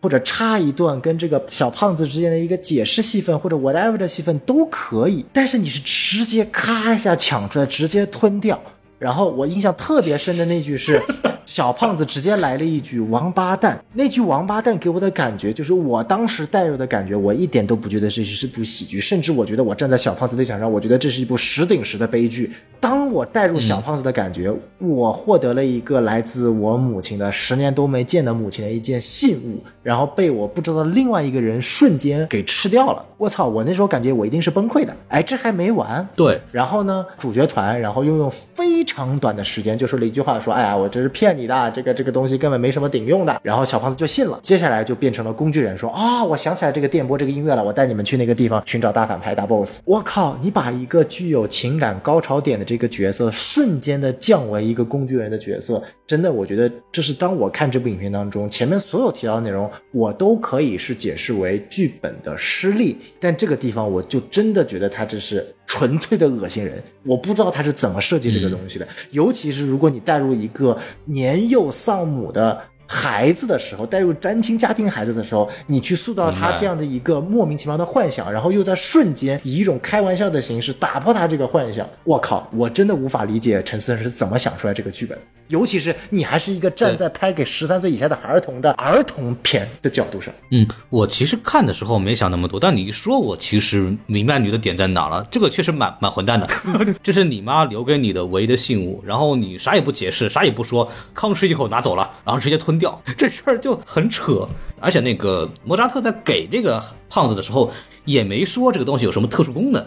[0.01, 8.61] 或者插一段跟这个小胖子之间的一个解释戏份，或者 whatever 的戏份都可以，但是你是直接咔一下抢出来，直接吞掉。
[8.99, 11.01] 然后我印象特别深的那句是，
[11.45, 13.83] 小胖子直接来了一句“王八蛋”。
[13.93, 22.51] 那句“王八蛋”给我的感觉就是，我当时带入的感觉，我一点都不觉得这是部喜剧，甚至我觉得我站在小胖子立场上，我觉得这是一部十顶十的悲剧。
[22.79, 33.05] 当我带入小胖子的感觉，我获得了一个来自我母亲的十年都没见的母亲的一件信物，然后被我不知道的另外一个人瞬间给吃掉了。
[33.17, 33.47] 我操！
[33.47, 34.95] 我那时候感觉我一定是崩溃的。
[35.09, 44.39] 哎，这还没完，对，然后呢，主角团然后又用非常短的时间就说了一句话，说：“哎呀，我这是骗你的，这个这个东西根本没什么顶用的。”然后小胖子就信了。
[44.41, 50.37] 接下来就变成了工具人，说：“啊、我想起来这个电波这个音乐了，我带你们去那个地方寻找大反派大 boss。”我靠！
[50.41, 62.97] 你把一个具有情感高潮点的这个角色瞬间的降为一个工具人的角色，真的，我觉得这是当我看这部影片当中前面所有提到的内容，我都可以是解释为剧本的失利。
[63.19, 66.83] 但这个地方，我就真的觉得他这是纯粹的恶心人。
[67.03, 72.59] 我不知道他是怎么设计这个东西的，尤其是如果你带入一个年幼丧母的
[72.91, 81.87] 孩子的时候，带入单亲家庭孩子的时候，你去塑造他这样的一个莫名其妙的幻想，然后又在瞬间以一种开玩笑的形式打破他这个幻想。
[82.03, 85.15] 我靠，我真的无法理解陈思诚是怎么想出来这个剧本，
[85.49, 90.33] 尤其是你还是一个站在拍给十三岁以下的儿童的儿童片的角度上。
[90.49, 95.27] 嗯，我其实看的时候没想那么多，但你一说，我其实明白你的点在哪了。
[95.29, 96.47] 这个确实蛮 蛮混蛋的，
[97.03, 104.47] 这是你妈留给你的唯一的信物，然后你啥也不解释，啥也不说，吭哧一口拿走了，然后直接吞掉， 这事儿就很扯。
[104.79, 107.69] 而且那个莫扎特在给这个胖子的时候，
[108.05, 109.85] 也没说这个东西有什么特殊功能。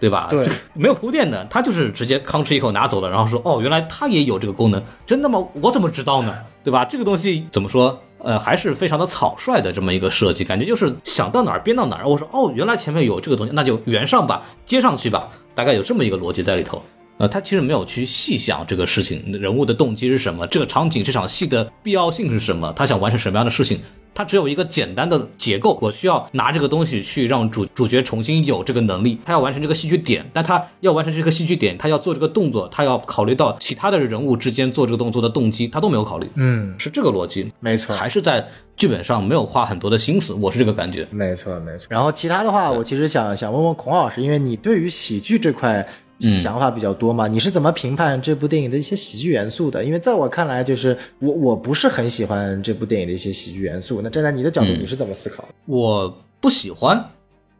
[0.00, 0.26] 对吧？
[0.30, 5.42] 对没有铺垫的，他就是直接吭哧一口拿走了，然后说：“哦，原来他也有这个功能，真的吗？
[5.62, 6.34] 我怎么知道呢？
[6.62, 6.84] 对吧？
[6.84, 7.98] 这个东西怎么说？
[8.18, 12.06] 呃，还是非常的草率的这么一个设计，感觉就是想到哪儿编到哪儿。
[12.06, 16.82] 我说：哦，原来前面有这个东西，那就圆上吧，接上去吧，大概有这么一个逻辑在里头。
[17.18, 23.80] 呃，他其实没有去细想这个事情，人物的动机是什么，这个场景、这场戏的必要性是什么，他想完成什么样的事情。
[24.16, 38.46] 他只有一个简单的结构，我需要拿这个东西去让主主角重新有这个能力，他要完成这个戏剧点，但他要完成这个戏剧点，他要做这个动作，他要考虑到其他的人物之间做这个动作的动机，他都没有考虑，嗯，是这个逻辑，没错，还是在
[38.76, 41.04] 剧本上没有花很多的心思，我是这个感觉。
[41.10, 41.88] 没错，没错。
[41.90, 45.84] 然后其他的话，我其实想想问问孔老师，因为你对于喜剧这块
[46.20, 49.84] 想法比较多嘛，你是怎么评判这部电影的一些喜剧元素的？
[49.84, 54.00] 因为在我看来，就是我我不是很喜欢这部电影的一些喜剧元素。
[54.02, 55.48] 那站在你的角度，你是怎么思考的？
[55.66, 57.10] 我不喜欢，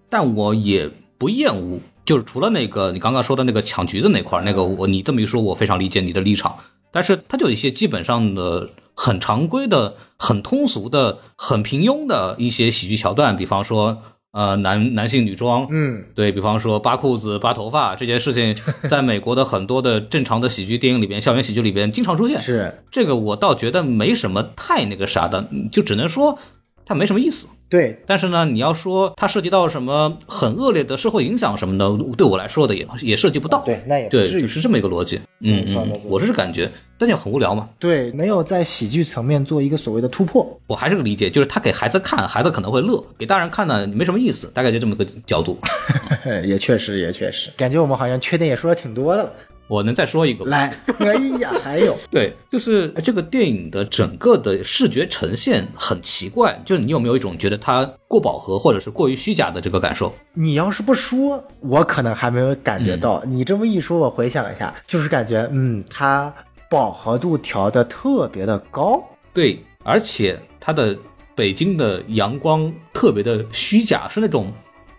[0.09, 1.81] 但我也不厌恶。
[2.05, 6.55] 就是除了那个你刚刚说的那个抢橘子那块儿，那个我你这么一说，我非常理解你的立场。
[6.93, 14.03] 但是它就有一些基本上的很常规的、很通俗的、很平庸的一些喜剧桥段，比方说
[14.35, 18.55] 呃男男性女装，嗯，对比方说扒裤子、扒头发这件事情，
[18.91, 22.41] 在美国的很多的正常的喜剧电影里边、校园喜剧里边经常出现。
[22.41, 26.37] 是这个我倒觉得没什么太那个啥的，就只能说
[26.85, 27.47] 它没什么意思。
[27.67, 33.63] 对，但是呢，你要说它涉及到什么很恶劣的社会影响什么的，对我来说的也也涉及不到。
[33.65, 35.21] 对，那也不对，是这么一个逻辑。
[35.41, 37.69] 嗯嗯我是感觉，但就很无聊嘛。
[37.81, 40.47] 对，没有在喜剧层面做一个所谓的突破。
[40.69, 44.49] 我还是个理解，就是他给孩子看，孩子可能会乐；给大人看呢，没什么意思。
[44.55, 45.59] 大概就这么个角度。
[46.47, 49.33] 也确实，也确实，感觉我们好像缺点也说的挺多的了。
[49.67, 50.51] 我能再说一个吗？
[50.51, 60.15] 来，哎呀，还有， 对，就是这个电影的整个的视觉呈现很奇怪，就是你有没有一种觉得它过饱和或者是过于虚假的这个感受？
[60.35, 63.23] 你要是不说，我可能还没有感觉到。
[63.25, 66.33] 你这么一说，我回想一下，就是感觉，嗯，它
[66.69, 69.03] 饱和度调的特别的高。
[69.33, 70.97] 对，而且它的
[71.35, 74.53] 北京的阳光特别的虚假，是那种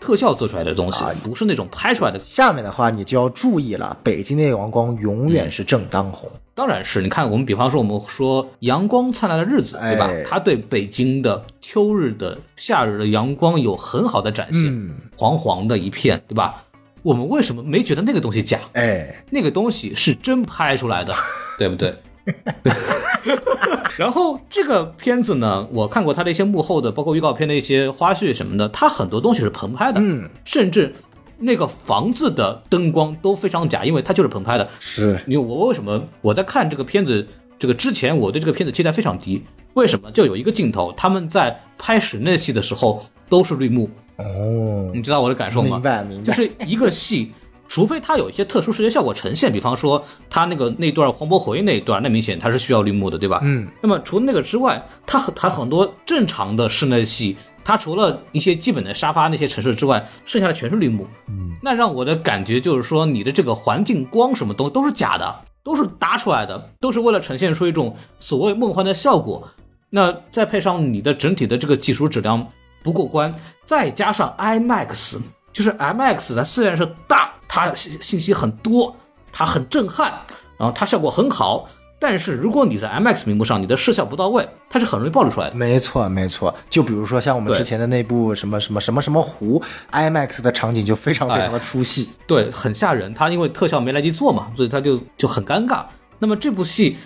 [0.06, 2.20] 特效做出来的东西，不是那种拍出来的。
[2.20, 6.30] 下面的话你就要注意了，北京的阳光永远是正当红。
[6.54, 10.24] 当然是你看，我们比方说我们说阳光灿烂的日子，对吧哎？
[10.30, 16.64] 它对北京的秋日的、夏日的阳光有很好的展现，嗯黄黄的一片，对吧？
[17.02, 18.60] 我们为什么没觉得那个东西假？
[18.74, 21.14] 哎，那个东西是真拍出来的，
[21.58, 21.96] 对不对？
[23.98, 30.94] 然后这个片子呢，我看过它的一些幕后的，包括预告片的一些花絮什么的，它很多东西是棚拍的，嗯，甚至
[31.38, 34.68] 那个房子的灯光都非常假，因为它就是棚拍的。
[34.80, 37.26] 是因为我为什么我在看这个片子
[37.58, 39.44] 这个之前，我对这个片子期待非常低？
[39.76, 40.12] 为什么？
[40.12, 45.70] 就有一个镜头，他们在拍室内戏的时候都是绿幕，哦，你知道我的感受吗？
[45.72, 47.34] 明白明白就是一个戏，
[47.68, 53.42] 除非它有一些特殊视觉效果呈现，比方说它那个那段黄渤回忆那一段，那明显它是需要绿幕的，对吧？
[53.44, 53.68] 嗯。
[53.82, 61.08] 那么除了那个之外，它很它很多正常的室内戏，它除了一些基本的沙发那些城市之外，剩下的全是绿幕。
[61.28, 61.52] 嗯。
[61.62, 69.50] 那让我的感觉就是说，你的这个环境光什么东都是假的，都是搭出来的，都是为了呈现出一种所谓梦幻的效果。
[69.90, 72.46] 那再配上你的整体的这个技术质量
[72.84, 73.34] 不过关，
[73.66, 75.18] 再加上 IMAX，
[75.56, 78.94] 就是 IMAX 它虽然是大，它信信息很多，
[79.32, 80.12] 它很震撼，
[80.60, 81.66] 然后它效果很好，
[81.98, 85.56] 但是如果你在 IMAX 屏幕上，你的视效不到位，它是很容易暴露出来的。
[85.56, 86.54] 没错，没错。
[86.70, 92.10] 就比如说像我们之前的那部什么什么什么什么湖，IMAX 的场景就非常非常的出戏。
[92.28, 93.14] 对，很吓人。
[93.14, 95.86] 它因为特效没来及做嘛，所以它就就很尴尬。
[96.20, 96.98] 那么这部戏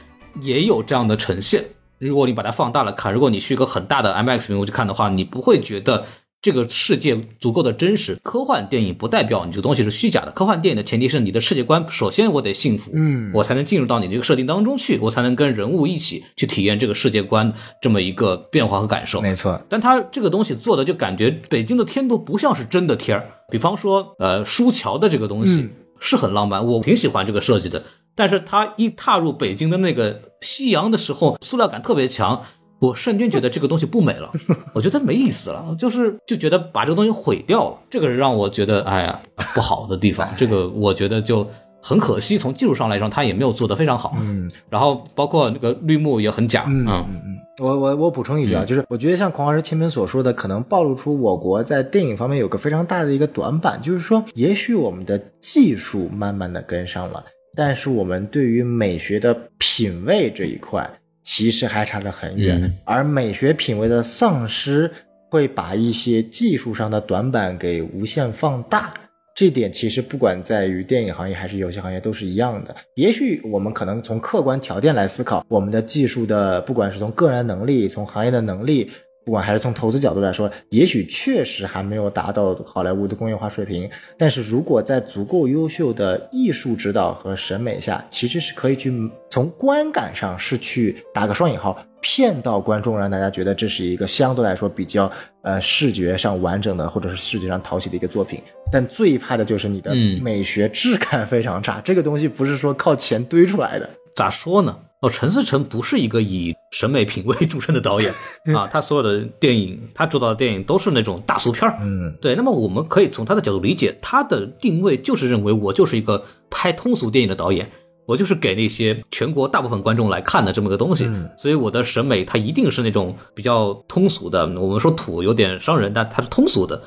[0.41, 1.63] 也有这样的呈现。
[1.99, 6.05] 如果你把它放大了看，如果你去一个很大的 IMAX 屏幕去看的话，你不会觉得
[6.41, 8.17] 这个世界足够的真实。
[8.23, 19.19] 科幻电影不代表你这个东西是虚假的，科幻电影的前提是你的世界观首先我得信服，嗯我才能进入到你这个设定当中去，我才能跟人物一起去体验这个世界观这么一个变化和感受。
[19.21, 23.29] 没错，但他这个东西做的就感觉北京的天都不像是真的天儿。
[23.51, 25.69] 比方说，呃，书桥的这个东西
[25.99, 27.83] 是很浪漫，我挺喜欢这个设计的。
[28.15, 32.43] 但是他一踏入北京的那个夕阳的时候，塑料感特别强。
[32.79, 34.31] 我瞬间觉得这个东西不美了，
[34.73, 39.21] 我觉得没意思了，就是就觉得把这个东西毁掉了，这个是让我觉得哎呀
[39.53, 41.45] 不好的地方，这个我觉得就
[41.81, 42.37] 很可惜。
[42.37, 57.21] 从技术上来说，他也没有做得非常好，嗯，然后包括那个绿幕也很假，嗯嗯嗯我我我补充一句啊，就是我觉得像孔老师前面所说的，可能暴露出我国在电影方面有个非常大的一个短板，就是说，也许我们的技术慢慢的跟上了，
[57.57, 60.89] 但是我们对于美学的品味这一块，
[61.31, 64.91] 其实还差得很远，嗯而美学品味的丧失
[65.29, 68.91] 会把一些技术上的短板给无限放大。
[69.35, 72.75] 这点其实不管在于电影行业还是游戏行业都是一样的。
[72.95, 78.89] 也许我们可能从客观条件来思考，我们的技术的，不管是从个人能力、从行业的能力，
[79.25, 83.87] 不管还是从投资角度来说，也许确实还没有达到好莱坞的工业化水平。
[84.17, 88.91] 但是如果在足够优秀的艺术指导和审美下，其实是可以去
[89.29, 95.11] 从观感上是去打个双引号，骗到观众，让大家觉得这是一个相对来说比较
[95.43, 98.41] 呃视觉上完整的，或者是视觉上讨喜的一个作品。
[98.71, 103.87] 但最怕的就是你的嗯美学质感非常差，这个东西不是说靠钱堆出来的。
[104.15, 104.75] 咋说呢？
[105.01, 108.13] 哦，陈思诚不是一个以审美品味著称的导演
[108.53, 111.79] 啊，他所有的电影，他主导的电影都是那种大俗片儿。
[111.81, 117.71] 嗯，对，那么我们可以从他的角度理解，他的定位就是认为我就是一个拍通俗电影的导演，
[118.05, 124.45] 我就是给那些全国大部分观众来看的这么个东西，所以我的审美它一定是那种比较通俗的。
[124.59, 126.81] 我们说土有点伤人，但它是通俗的。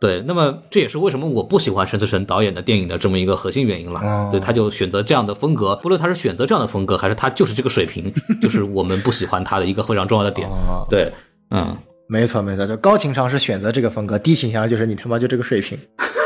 [0.00, 4.00] 对，那么这也是为什么我不喜欢陈思诚导演的电影的这么一个核心原因了。
[4.00, 10.46] 哦对，他就选择这样的风格，不论他是选择这样的风格，还是他就是这个水平， 就是我们不喜欢他的一个非常重要的点。
[10.48, 11.10] 哦，对，
[11.50, 11.74] 嗯，
[12.08, 15.78] 没错没错，就高情商是选择这个风格，低情商就是你他妈就这个水平。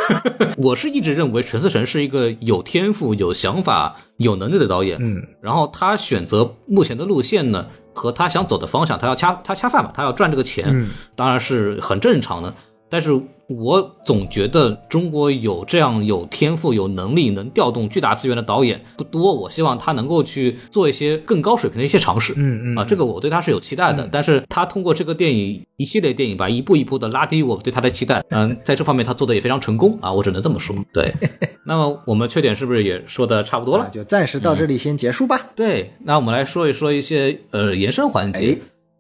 [0.57, 4.97] 我是一直认为陈思诚是一个有天赋、有想法、有能力的导演。
[5.01, 12.53] 嗯，然后他选择目前的路线呢，和他想走的方向，他要掐他掐饭嘛，他要赚这个钱，嗯当然是很正常的。
[12.89, 13.11] 但是
[13.49, 19.35] 我总觉得中国有这样有天赋、有能力、能调动巨大资源的导演不多。
[19.35, 22.35] 我希望他能够去做一些更高水平的一些尝试。
[22.37, 24.07] 嗯嗯啊，这个我对他是有期待的。
[24.13, 28.23] 但是他通过这个电影一系列电影吧，一步一步的拉低我对他的期待。
[28.29, 30.77] 嗯，在这方面他做的也非常成功啊，我只能这么说。
[30.93, 31.15] 对，
[31.65, 33.91] 那么我们缺点是不是也说的差不多了那？
[33.91, 35.47] 就暂时到这里先结束吧。
[35.57, 38.51] 对，那我们来说一说一些呃延伸环节。
[38.51, 38.59] 哎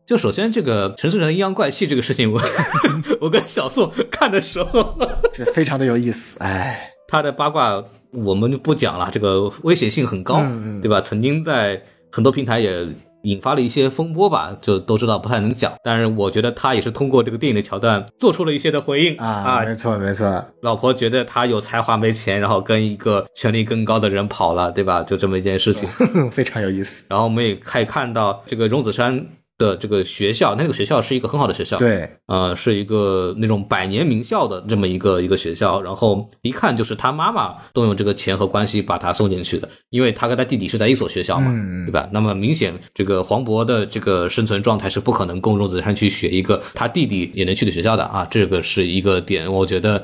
[0.08, 2.40] 就首先这个陈思诚阴阳怪气这个事情，我
[3.20, 4.96] 我跟小宋看的时候，
[5.34, 7.84] 这非常的有意思，哎， 他的八卦
[8.14, 11.02] 我们就不讲了，这个危险性很高，嗯嗯对吧？
[11.02, 12.88] 曾经在很多平台也
[13.24, 15.74] 引发了一些风波吧，就都知道不太能讲。
[15.84, 25.02] 但是我觉得他也是通过这个电影的桥段做出了一些的回应啊，没错没错，老婆觉得他有才华没钱，然后跟一个权力更高的人跑了，对吧？
[25.02, 25.86] 就这么一件事情。
[26.32, 27.04] 非常有意思。
[27.10, 29.26] 然后我们也可以看到这个荣梓杉
[29.58, 35.82] 的这个学校，那个学校是一个很好的学校，，对，呃，是一个那种百年名校的这么一个一个学校。
[35.82, 41.50] 然后一看就是他妈妈动用这个钱和关系把他送进去的，因为他跟他弟弟是在一所学校嘛，
[41.84, 42.08] 对吧？
[42.12, 50.02] 那么明显这个黄渤的这个生存状态是不可能供荣梓杉去学一个他弟弟也能去的学校的啊，这个是一个点，我觉得。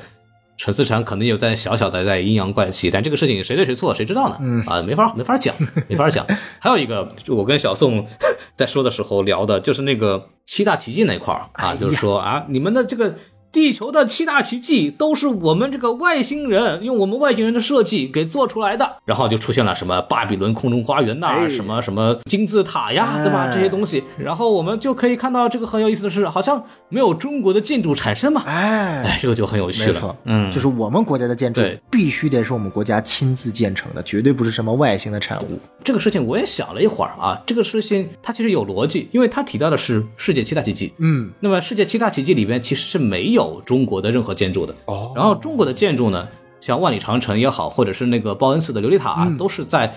[0.57, 4.37] 陈思诚可能有在小小的在阴阳怪气，但这个事情谁对谁错谁知道呢？
[4.41, 5.55] 嗯啊，没法没法讲，
[5.89, 6.27] 没法讲。
[6.61, 8.07] 还有一个，就我跟小宋
[8.57, 13.15] 在说的时候聊的，就是那个七大奇迹那块儿啊，就是说啊，你们的这个
[13.55, 21.49] 地球的七大奇迹都是我们这个外星人用我们外星人的设计给做出来的，然后就出现了什么巴比伦空中花园呐、哎。
[21.49, 23.45] 什么什么金字塔呀，对吧？
[23.45, 29.93] 哎这些东西，然后我们就可以看到这个很有意思的是，好像没有中国的建筑产生嘛，哎，哎，这个就很有趣了。
[29.93, 35.61] 没错，，嗯，就是我们国家的建筑必须得是我们国家亲自建成的，绝对不是什么外星的产物。
[35.85, 40.93] 这个事情我也想了一会儿啊，这个事情它其实有逻辑，因为它提到的是世界七大奇迹。
[40.99, 44.75] 嗯，那么世界七大奇迹里边其实是没有中国的任何建筑的。
[44.87, 46.29] 哦然后中国的建筑呢，
[46.61, 49.95] 像万里长城也好，或者是那个报恩寺的琉璃塔、啊，都是在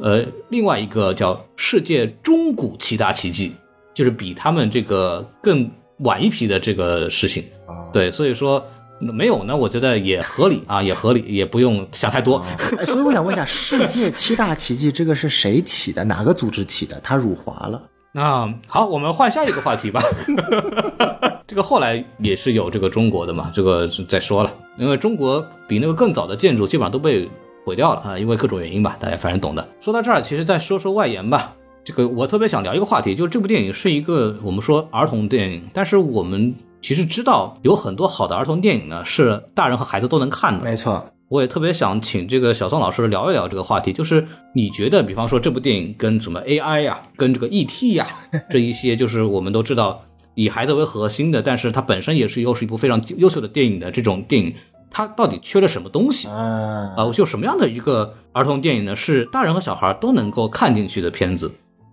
[0.00, 3.54] 呃另外一个叫世界中古七大奇迹，
[3.92, 7.44] 就是比他们这个更晚一批的这个事情。
[7.66, 8.64] 哦对，所以说
[8.98, 12.42] 没有呢，我觉得也合理啊，也合理，也不用想太多。
[12.78, 16.04] 哎，所以我想问一下，世界七大奇迹这个是谁起的？
[16.04, 16.98] 哪个组织起的？
[17.02, 17.80] 他辱华了？
[18.12, 20.00] 那好，我们换下一个话题吧。
[21.54, 27.30] 这个后来也是有这个中国的嘛，这个再说了，因为中国比那个更早的建筑基本上都被
[27.64, 29.64] 毁掉了啊，因为各种原因吧，大家反正懂的。
[29.80, 31.54] 说到这儿，其实再说说外延吧。
[31.84, 36.52] 这个我特别想聊一个话题，就是这部电影是一个我们说儿童电影，但是我们
[36.82, 40.64] 其实知道有很多好的儿童电影呢是大人和孩子都能看的。
[40.64, 44.26] 没错，我也特别想请这个小宋老师聊一聊这个话题，就是
[44.56, 48.04] 你觉得，比方说这部电影跟什么 AI 呀，跟这个 ET 呀，
[48.50, 50.02] 这一些就是我们都知道
[50.34, 54.54] 以孩子为核心的，但是它本身也是又是一部非常优秀的电影的这种电影，
[54.90, 56.94] 它到底缺了什么东西啊？
[56.96, 58.94] 啊，就什么样的一个儿童电影呢？
[58.96, 61.50] 是大人和小孩都能够看进去的片子？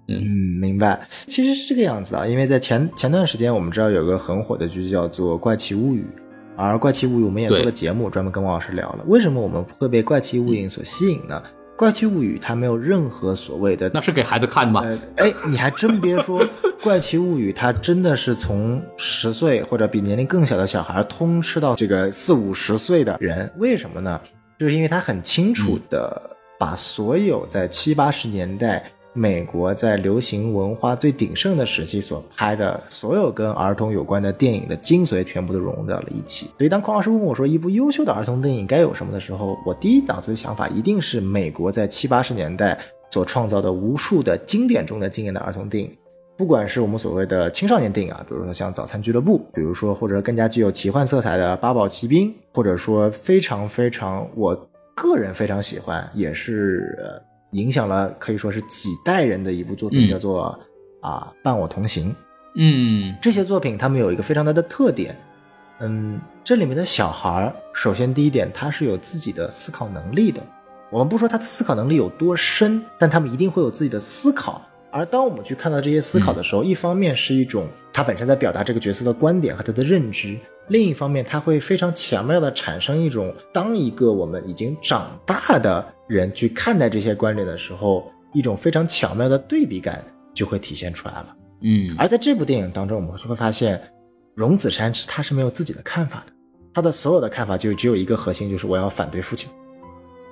[0.07, 0.21] 嗯，
[0.59, 1.07] 明白。
[1.09, 6.01] 其实是这个样子的，因为在前前段时间，我们知道有个很火的剧叫做《怪奇物语》。
[6.57, 9.03] 而《怪奇物语》我们也做了节目，专门跟王老师聊了。
[9.07, 11.41] 为什么我们会被《怪奇物语》所吸引呢？
[11.77, 14.83] 《怪奇物语》它没有任何所谓的，那是给孩子看的吗？
[15.15, 16.43] 哎，你还真别说，
[16.83, 23.51] 《怪奇物语》它真的是从十岁或者比年龄更小的小孩通吃到这个四五十岁的人。
[23.57, 24.21] 为什么呢？
[24.59, 26.21] 就是因为它很清楚的
[26.59, 28.91] 把所有在七八十年代。
[29.13, 36.45] 美国在流行文化最鼎盛的时期所拍的所有跟儿童有关的电影的精髓，全部都融入到了一起。
[36.57, 45.91] 所以，当孔老师问我说一部优秀的儿童电影该有什么的时候，我第一脑子的想法一定是美国在七八十年代所创造的无数的经典中的经典的儿童电影，
[46.37, 54.55] 不管是我们所谓的青少年电影啊，比如说像《早餐俱乐部》，比如说或者更加具有奇幻色彩的《八宝奇兵》，或者说非常非常我
[54.95, 57.21] 个人非常喜欢，也是。
[57.51, 60.59] 影响了可以说是几代人的一部作品，叫做
[61.01, 62.15] 啊伴我同行。
[62.55, 65.17] 嗯，这些作品他们有一个非常大的特点，
[65.79, 70.41] 嗯，这里面的小孩首先第一点他是有自己的思考能力的。
[70.89, 74.61] 我们不说他的思考能力有多深，但他们一定会有自己的思考。
[74.91, 80.37] 而当我们去看到这些思考的时候，一方面是一种他本身在表达这个角色的观点和他的认知。
[80.67, 90.01] 另一方面，他会非常巧妙的产生一种，当一个我们已经长大的人去看待这些观点的时候，一种非常巧妙的对比感
[90.33, 91.35] 就会体现出来了。
[91.63, 93.81] 嗯，而在这部电影当中，我们会发现，
[94.33, 96.33] 荣梓杉是他是没有自己的看法的，
[96.73, 99.49] 他的所有的看法就只有一个核心，就是我要反对父亲，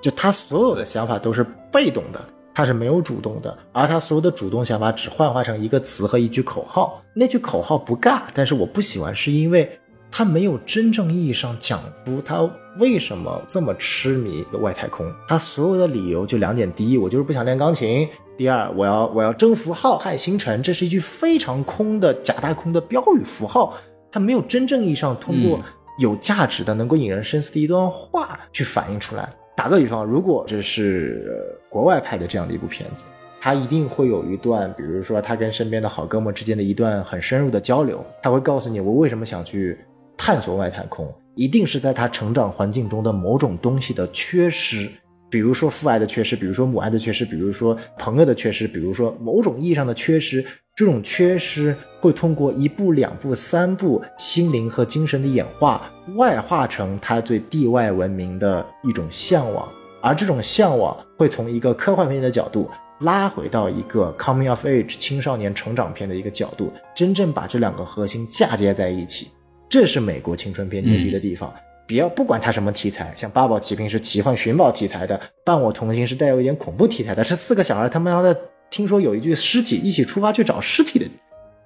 [0.02, 2.24] 就他所有的想法都是被动的，
[2.56, 9.79] 他是没有主动的，而他所有的主动想法只幻化成一个词和一句口号，那句口号不尬，但是我不喜欢，是因为。
[10.12, 15.06] 他没有真正意义上讲出他为什么这么痴迷外太空。
[15.28, 20.64] 他所有的理由就两点：第一，我就是不想练钢琴；第二，我要我要征服浩瀚星辰。
[20.64, 23.78] 这是一句非常空的假大空的标语符号。
[24.12, 25.60] 他没有真正意义上通过
[26.00, 29.30] 有价值的、能够引人深思的一段话去反映出来。
[29.56, 31.40] 打个比方，如果这是
[31.70, 33.06] 国外拍的这样的一部片子，
[33.40, 38.04] 他一定会有一段，比如说他跟身边的好哥们之间的一段很深入的交流。
[38.24, 39.78] 他会告诉你，我为什么想去。
[40.22, 44.90] 探索外太空，一定是在他成长环境中的某种东西的缺失，
[45.30, 50.46] 比如说父爱的缺失，比如说母爱的缺失，比如说朋友的缺失，比如说某种意义上的缺失。
[50.76, 59.68] 这种缺失会通过一步、两步、三步，心灵和精神的演化，外化成他对地外文明的一种向往，
[60.02, 62.70] 而这种向往会从一个科幻片的角度
[63.02, 69.32] 拉回到一个 coming of age 青少年成长片的一个角度，真正把这两个核心嫁接在一起。
[69.70, 71.54] 这是美国青春片牛逼的地方，
[71.88, 75.16] 不要不管它什么题材，像《八宝奇兵》是奇幻寻宝题材的，
[75.46, 78.36] 《伴我同行》是带有一点恐怖题材的，是四个小孩他妈的
[78.72, 81.06] 听说有一具尸体，一起出发去找尸体的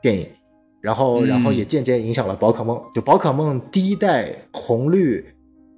[0.02, 0.28] 电影，
[0.82, 5.26] 然后然后也间接影响了宝可梦，就宝可梦第一代红绿，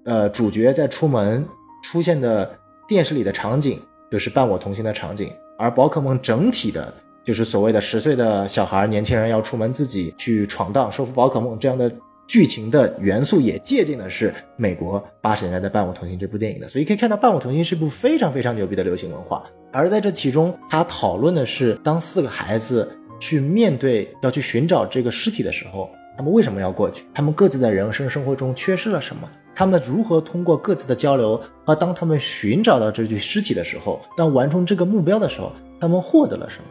[0.05, 1.45] 呃主角在出门
[1.84, 2.57] 出现的
[2.88, 3.80] 电视里的场景
[4.11, 6.91] 就是伴我同行的场景，而宝可梦整体的。
[7.23, 11.91] 就是所谓的十岁的小孩、年轻人要出门自己去闯荡、收服宝可梦这样的
[12.28, 16.67] 剧情的元素，也借鉴的是美国八十年代的《伴我同行》这部电影的。
[16.67, 19.43] 所以可以看到，《伴我同行》是部非常非常牛逼的流行文化。
[19.71, 27.03] 而在这其中，他讨论的是，当四个孩子去面对要去寻找这个尸体的时候，他们为什么要过去？
[27.13, 29.30] 他们各自在人生生活中缺失了什么？
[29.53, 36.65] 他们如何通过各自的交流，和当他们寻找到这具尸体的时候，当完成这个目标的时候，他们获得了什么？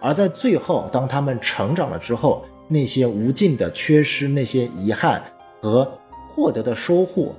[0.00, 5.20] 而在最后，当他们成长了之后，那些无尽的缺失、那些遗憾
[5.60, 5.98] 和
[6.28, 7.34] 获得的收获，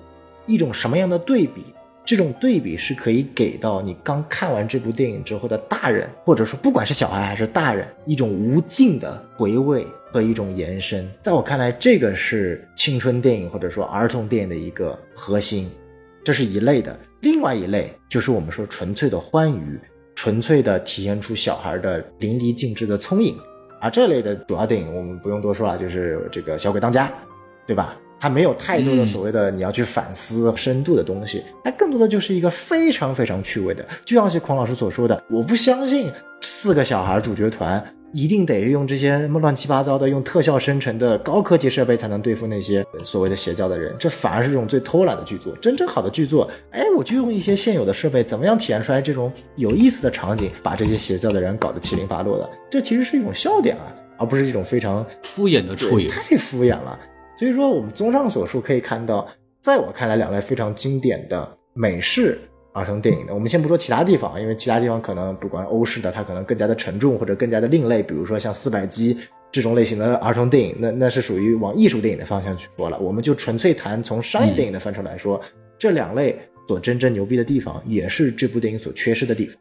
[0.45, 1.63] 一种什么样的对比？
[2.03, 11.09] 这种对比是可以给到你刚看完这部电影之后的大人，或者说不管是小孩还是大人，一种无尽的回味和一种延伸。
[11.21, 15.71] 在我看来，这个是青春电影或者说儿童电影的一个核心，
[16.25, 16.99] 这是一类的。
[17.21, 19.79] 另外一类就是我们说纯粹的欢愉。
[20.13, 23.35] 纯粹的体现出小孩的淋漓尽致的聪颖，
[23.81, 27.07] 而这类的主要电影我们不用多说了，就是这个《小鬼当家》，
[27.65, 27.97] 对吧？
[28.19, 36.11] 它没有太多的所谓的你要去反思深度的东西，它更多的就是一个非常非常趣味的，就像是孔老师所说的，我不相信
[36.41, 37.83] 四个小孩主角团
[38.13, 45.55] 一定得用这些什么乱七八糟的、用特效生成的高科技设备才能对付那些所谓的邪教的人，这反而是这种最偷懒的剧作。
[45.57, 56.99] 真正好的剧作，哎，我就用一些现有的设备，怎么样体现出来这种有意思的场景，把这些邪教的人搞得七零八落的，这其实是一种笑点啊，而不是一种非常敷衍的处理，太敷衍了。
[57.37, 59.27] 所以说，我们综上所述可以看到，
[59.61, 62.39] 在我看来，两类非常经典的美式。
[62.73, 69.17] 儿童电影的，我们先不说其他地方，因为其他地方可能不管欧式的，它可能更加的沉重或者更加的另类，比如说像四百集
[69.51, 72.97] 这种类型的儿童电影，那那是属于往艺术电影的方向去说了。
[72.99, 75.39] 我们就纯粹谈从商业电影的范畴来说，
[75.77, 79.55] 这两类所真正牛逼的地方，也是这部电影所缺失的地方。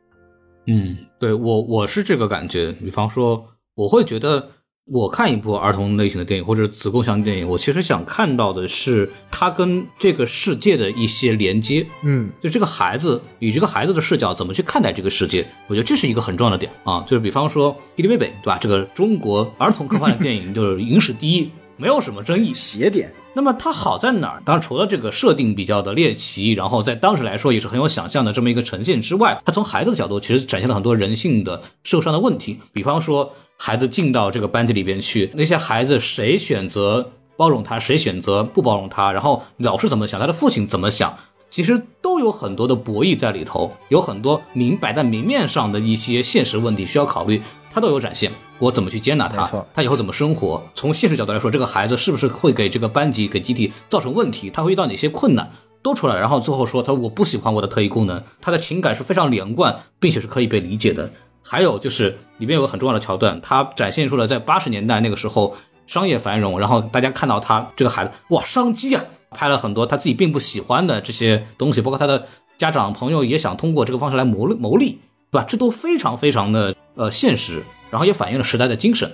[0.66, 2.72] 嗯，对我我是这个感觉。
[2.72, 3.44] 比方说，
[3.74, 4.48] 我会觉得。
[4.86, 11.86] 我看一部儿童类型的电影或者子供向电影，我其实想看到的是他跟这个世界的一些连接。
[12.02, 17.04] 嗯，就这个孩子以这个孩子的视角怎么去看待这个世界，我觉得这是一个很重要的点啊。
[17.06, 18.58] 就是比方说《弟弟妹妹》，对吧？
[18.60, 22.52] 这个中国儿童科幻的电影 就是影史第一，没有什么争议。
[22.52, 23.12] 邪点。
[23.32, 24.42] 那么它好在哪儿？
[24.44, 32.58] 当然，除了这个设定比较的猎奇，然后在当时来说也是很有想象的这么一个呈现之外，它从孩子的角度其实展现了很多人性的社会上的问题。
[32.72, 41.14] 比方说，孩子进到这个班级里边去，那些孩子谁选择包容他，谁选择不包容他，然后老师怎么想，他的父亲怎么想，
[41.50, 47.42] 其实都有很多的博弈在里头，有很多明摆在明面上的一些现实问题需要考虑。
[47.70, 49.46] 他都有展现，我怎么去接纳他？
[49.74, 50.62] 他以后怎么生活？
[50.74, 54.48] 从现实角度来说，这个孩子是不是会给这个班级、给集体造成问题？
[54.48, 55.50] 他会遇到哪些困难？
[55.82, 58.22] 都出来，然后最后说他我不喜欢我的特异功能。
[58.40, 61.12] 他的情感是非常连贯，并且是可以被理解的。
[61.42, 72.26] 还有就是里面有个很重要的桥段，他展现出了在八十年代那个时候商业繁荣，然后大家看到他这个孩子哇商机啊，拍了很多他自己并不喜欢的这些东西，包括他的
[72.58, 75.00] 家长朋友也想通过这个方式来谋谋利。
[75.32, 75.46] 对吧？
[75.48, 79.08] 这都非常非常的呃现实，然后也反映了时代的精神。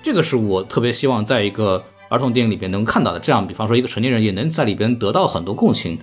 [0.00, 3.18] 这个是我特别希望在一个儿童电影里边能看到的。
[3.18, 5.98] 这样，比方说一个成年人也能在里边得到很多共情。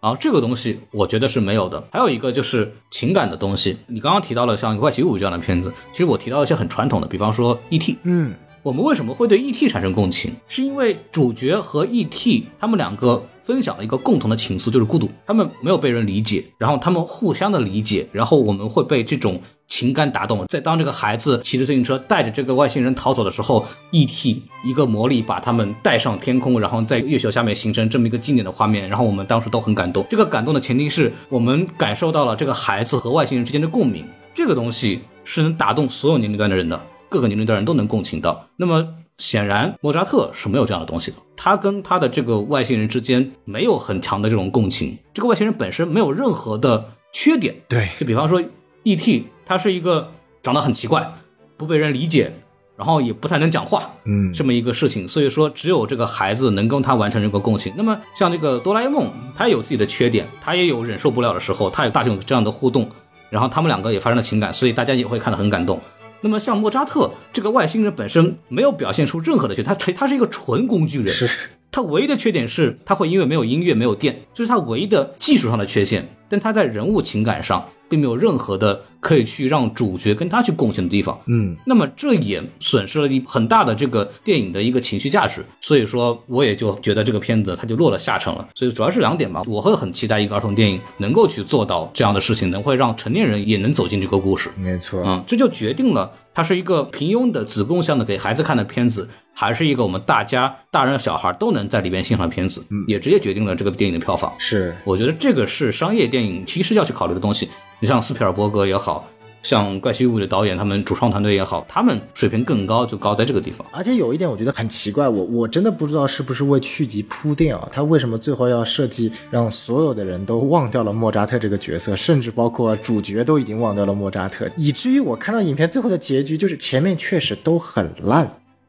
[0.00, 1.82] 然后这个东西我觉得是没有的。
[1.90, 3.76] 还有一个就是情感的东西。
[3.86, 7.96] 你刚刚提到了像《怪奇物语》这样的片子，其实我提到一些很传统的，比方说 E.T。
[8.04, 10.32] 嗯，我们为什么会对 E.T 产生共情？
[10.48, 13.22] 是因为主角和 E.T 他们两个。
[13.48, 15.08] 分享了一个共同的情愫，就是孤独。
[15.26, 20.44] 他们没有被人理解，然后他们互相的理解，然后我们会被这种情感打动。
[20.46, 24.42] 在当这个孩子骑着自行车带着这个外星人逃走的时候，E.T.
[24.64, 30.04] 一个魔力把他们带上天空，然后在月球下面形成这么一个经典的画面，然后我们当时都很感动。
[30.10, 34.04] 这个感动的前提是我们感受到了这个孩子和外星人之间的共鸣，
[34.34, 38.48] 这个东西是能打动所有年龄段的人的，各个年龄段人都能共情到。
[38.56, 38.94] 那么。
[39.18, 41.16] 显然，莫扎特是没有这样的东西的。
[41.36, 44.96] 他跟他的这个外星人之间没有很强的这种共情。
[45.12, 47.56] 这个外星人本身没有任何的缺点。
[47.66, 48.40] 对，就比方说
[48.84, 49.26] ，E.T.
[49.48, 51.10] 他是一个长得很奇怪，
[51.56, 52.30] 不被人理解，
[52.76, 55.08] 然后也不太能讲话，嗯，这么一个事情。
[55.08, 57.72] 所以说，只有这个孩子能跟他完成这个共情。
[57.74, 62.86] 那么，像这个哆啦 A 梦，他也有自己的缺点，他也有忍受不了的时候，他有大雄这样的互动，
[63.30, 65.80] 然后他们两个也发生了情感，所以大家也会看得很感动。
[66.20, 71.30] 那么像莫扎特这个外星人本身没有表现出任何的缺点，他纯他是一个纯工具人，是
[71.70, 77.64] 他唯一的缺点是它会因为没有音乐没有电，这是它唯一的技术上的缺陷，但它在人物情感上。
[77.90, 88.46] 并没有任何的可以去让主角跟他去共情的地方，嗯，那么这也损失了一很大的这个电影的一个情绪价值，所以说我也就觉得这个片子它就落了下乘了。
[88.54, 94.50] 所以主要是两点吧，我会很期待一个儿童电影能够去做到这样的事情，能会让成年人也能走进这个故事。
[94.58, 104.32] 没错，嗯，这就决定了它是一个平庸的子供向的给孩子看的片子，还是一个我们大家大人小孩都能在里边欣赏的片子，也直接决定了这个电影的票房。
[104.38, 107.48] 是，我觉得这个是商业电影其实要去考虑的东西。
[107.80, 109.04] 你像斯皮尔伯格也好
[109.42, 113.66] 像《怪奇物语》的导演，他们主创团队也好，他们水平更高，就高在这个地方。
[113.72, 117.68] 而且有一点我觉得很奇怪，我我真的不知道是不是为续集铺垫啊？
[117.72, 128.28] 他为什么最后要设计让所有的人都忘掉了莫扎特这个角色，甚至包括主角都已经忘掉了莫扎特，以至于我看到影片最后的结局，就是前面确实都很烂。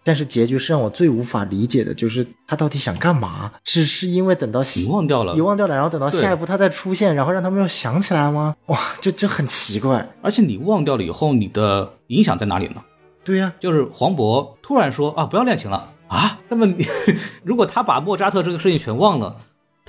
[0.10, 3.52] 但是结局是让我最无法理解的，就是他到底想干嘛？
[3.64, 8.56] 是是因为等到遗忘掉了，遗忘掉了，然后等到下一步他再出现，然后让他们又想起来吗？
[8.66, 10.10] 哇，就就很奇怪。
[10.24, 12.82] 而且你忘掉了以后，你的影响在哪里呢？
[13.24, 16.40] 对呀，就是黄渤突然说啊，不要恋情了啊。
[16.50, 16.84] 那么你
[17.46, 19.36] 如果他把莫扎特这个事情全忘了，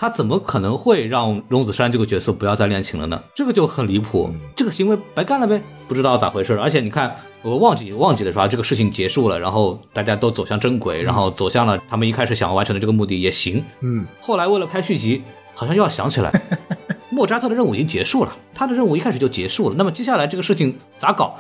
[0.01, 3.23] 他怎么可能会让荣子杉这个角色不要再恋情了呢？
[3.35, 5.61] 这个就很离谱，这个行为白干了呗？
[5.87, 6.59] 不知道咋回事。
[6.59, 7.15] 而且你看。
[7.43, 8.47] 我忘记忘记了是吧？
[8.47, 13.65] 这个事情结束了，然后大家都走向正轨，然后走向了他们一开始想要完成的这个目的也行。
[13.81, 15.23] 嗯，后来为了拍续集，
[15.55, 16.31] 好像又要想起来，
[17.09, 19.75] 莫扎特的任务已经结束了，他的任务一开始就结束了。
[19.79, 21.35] 那么接下来这个事情咋搞？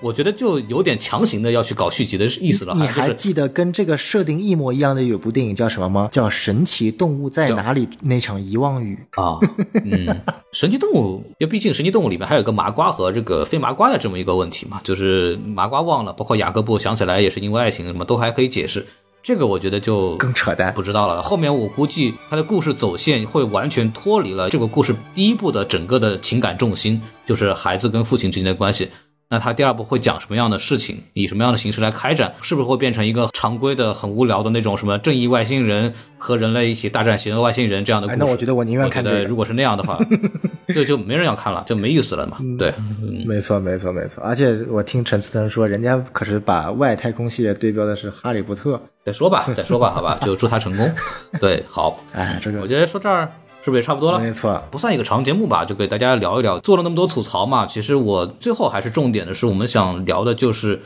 [0.00, 2.74] 我觉得就有点强行的要去搞续集的意思了。
[2.76, 6.08] 你还记得跟这个设定一模一样的有部电影叫什么吗？
[6.12, 9.38] 叫《神奇动物在哪里》那场遗忘雨啊。
[9.84, 10.20] 嗯，
[10.52, 18.84] 神奇动物，因为毕竟神奇动物里面还有个麻瓜和这个非麻瓜的这么一个问题嘛，就是麻瓜忘了，包括雅各布想起来也是因为爱情，什么都还可以解释。
[19.22, 21.22] 这个我觉得就更扯淡，不知道了。
[21.22, 28.90] 后面我估计他的故事走线会完全脱离了这个故事第一部的整个的情感重心，就是孩子跟父亲之间的关系。
[29.34, 32.32] 那他第二部会讲什么样的事情，以什么样的形式来开展？
[32.40, 38.18] 是不是会变成一个常规的、很无聊的那种什么正义外星人和人类一起大战邪恶外星人这样的故事？
[38.20, 39.24] 那我觉得我宁愿看这个。
[39.24, 39.98] 如果是那样的话，
[40.72, 42.38] 就就没人要看了，就没意思了嘛。
[42.56, 42.72] 对，
[43.26, 44.22] 没错，没错，没错。
[44.22, 48.76] 而且我听陈思腾说，人家可是把外太空系列对标的是《哈利波特》。
[49.04, 50.90] 再说吧， 再说吧，好吧，就祝他成功。
[51.38, 53.30] 对，好，哎，这个我觉得说这儿
[53.64, 54.18] 是不是也差不多了？
[54.18, 56.58] 没错，不算一个长节目吧，就给大家聊一聊。
[56.58, 60.82] 做了那么多吐槽嘛，其实我最后还是重点的是，我们想聊的就是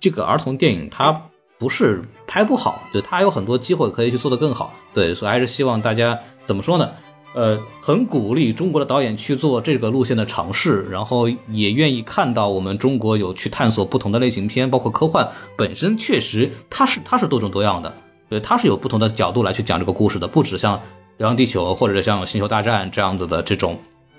[0.00, 1.22] 这个儿童电影，它
[1.60, 4.74] 不是拍不好，就，它有很多机会可以去做得更好。
[4.92, 6.90] 对，所以还是希望大家怎么说呢？
[7.34, 17.94] 呃，很鼓励中国的导演去做这个路线的尝试，然后也愿意看到我们中国有去探索不同的类型片，包括科幻本身确实它是它是多种多样的，
[18.28, 20.76] 对，它是有不同的角度来去讲这个故事的，不止像
[21.18, 23.78] 《流浪地球》或者像《星球大战》这样子的这种，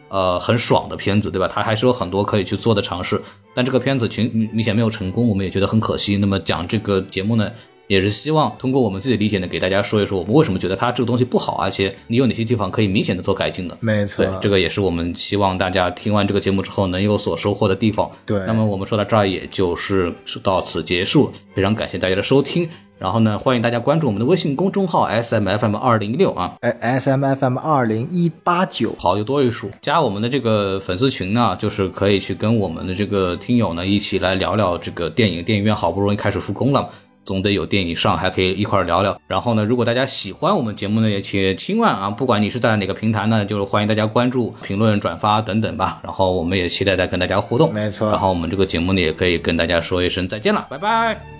[0.10, 1.48] 呃，很爽的片子，对吧？
[1.52, 3.22] 它还是有很多可以去做的尝试，
[3.54, 6.18] 但这个片子群明显没有成功，我们也觉得很可惜。
[6.18, 7.52] 那么讲这个节目呢？
[7.90, 13.76] 也是希望通过我们自己理解呢，给大家说一说我们为什么觉得它这个东西不好，而且你有哪些地方可以明显的做改进的。
[13.82, 18.07] 没错，对，这个也是我们希望大家听完这个节目之后能有所收获的地方。
[18.28, 20.14] 对，那么我们说到这儿，也就是
[20.44, 22.70] 到此结束，非常感谢大家的收听。
[22.99, 29.72] 然后呢，欢迎大家关注我们的微信公众号 S M F M 二零一六啊，哎 S M F M 二零一八九，好就多一数。
[29.82, 35.44] 加我们的这个粉丝群呢，就是可以去跟我们的这个听友呢一起来聊聊这个电影。
[35.44, 36.88] 电影院好不容易开始复工了。
[37.30, 39.16] 总得有电影上，还可以一块聊聊。
[39.28, 46.00] 然后呢，如果大家喜欢我们节目呢，也请千万啊，不管你是在哪个平台呢，就是欢迎大家关注、评论、转发等等吧。
[46.04, 47.72] 然后我们也期待再跟大家互动。
[47.72, 48.10] 没错。
[48.10, 51.39] 然后我们这个节目呢，也可以跟大家说一声再见了，拜拜。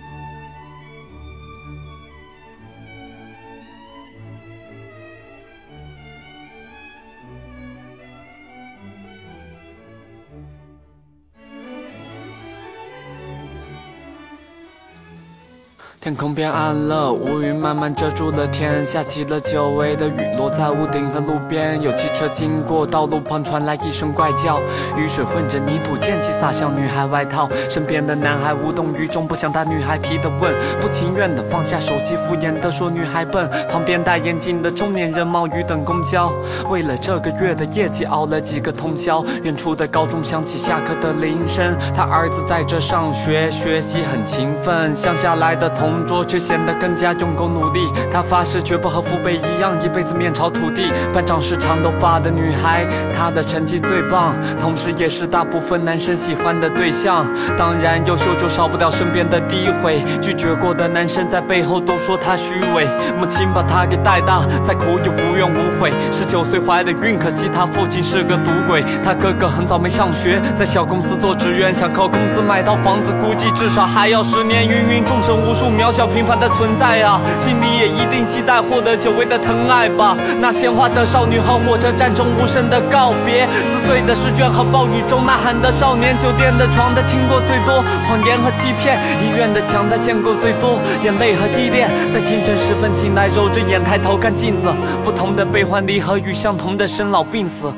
[16.02, 21.82] 天空变暗了，乌云慢慢遮住了天，下起了久违的雨，落在屋顶和路边。
[21.82, 24.62] 有汽车经过，道路旁传来一声怪叫，
[24.96, 27.50] 雨水混着泥土溅起，洒向女孩外套。
[27.70, 33.50] 身边的男孩无动于衷，不想答女孩提的问，不情愿的放下手机，敷衍的说女孩笨。
[33.70, 36.32] 旁边戴眼镜的中年人冒雨等公交，
[36.70, 39.22] 为了这个月的业绩熬了几个通宵。
[39.44, 44.96] 远处的高中响起下课的铃声，他儿子在这上学，学习很勤奋。
[44.96, 45.89] 乡下来的同。
[45.90, 47.92] 同桌却显得更加用功努力。
[48.12, 50.92] 他发誓绝不和父辈一样，一辈子面朝土地。
[51.12, 57.26] 班长是长头发的女孩，她的成绩最棒，同时也是大部分男生喜欢的对象。
[57.58, 60.04] 当然，优秀就少不了身边的诋毁。
[60.22, 62.86] 拒绝过的男生在背后都说她虚伪。
[63.20, 65.92] 母亲把她给带大，再苦也无怨无悔。
[66.12, 68.84] 十九岁怀的孕，可惜她父亲是个赌鬼。
[69.04, 74.60] 她哥哥很早没上学，在小公司做职员，想靠工资买套房子，估计至少还要十年。
[74.68, 75.79] 芸芸众生无数。
[75.80, 80.18] 渺小平凡的存在啊，心里也一定期待获得久违的疼爱吧。
[80.42, 94.68] 那鲜花的少女和火车站中无声的告别，撕碎的试卷和暴雨中呐喊的少年，酒店的床他听过最多，谎言和欺骗，医院的墙他见过最多，眼泪和依恋，在清晨时分醒来，揉着眼抬头看镜子，
[95.02, 97.74] 不同的悲欢离合与相同的生老病死。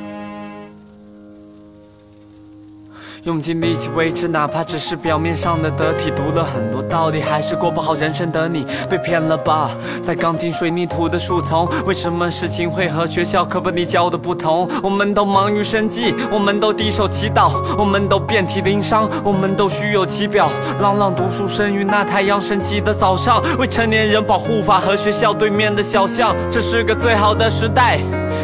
[3.23, 6.09] 用尽力气维持，哪怕只是表面上的得体。
[6.15, 9.69] 读了很多道理，还是过不好人生的你，被骗了吧？
[10.03, 14.67] 在钢筋水泥土的树丛，为什么事情会和学校课本里教的不同？
[14.81, 20.49] 我们都忙于生计，我们都低手祈祷，我们都遍体鳞伤，我们都虚有其表。
[20.81, 27.99] 朗朗读书声于那太阳升起的早上，未成年人保护法和学校对面的小巷，这是个最好的时代。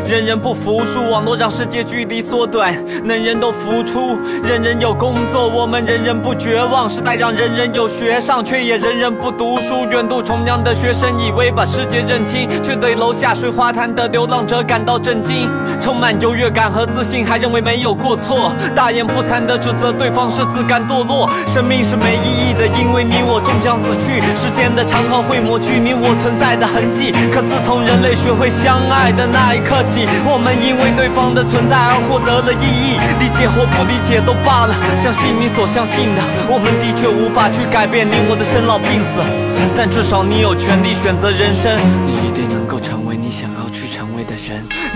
[0.06, 6.90] 人人不服输，网络让世界距离缩短，人人都付出，人人有工作，我们人人不绝望。
[6.90, 9.86] 时代让人人有学上，却也人人不读书。
[9.92, 15.50] 远渡重洋的学生以为把世界认清，却对楼下睡花坛的流浪者感到震惊。
[15.82, 21.30] 充满优越感和自信，还认为没有过错，大言不惭的指责对方是自甘堕落。
[21.46, 24.22] 生命是没意义的，因为你我终将死去。
[24.36, 29.84] 时间的长河会抹去你我存在的痕迹，可自从人类学会相爱的那一刻。
[30.30, 36.22] 我们因为对方的存在而获得了意义，理解或不理解都罢了，相信你所相信的。
[36.50, 39.24] 我们的确无法去改变你我的生老病死，
[39.76, 41.72] 但至少你有权利选择人生。
[42.06, 42.97] 你一定能够成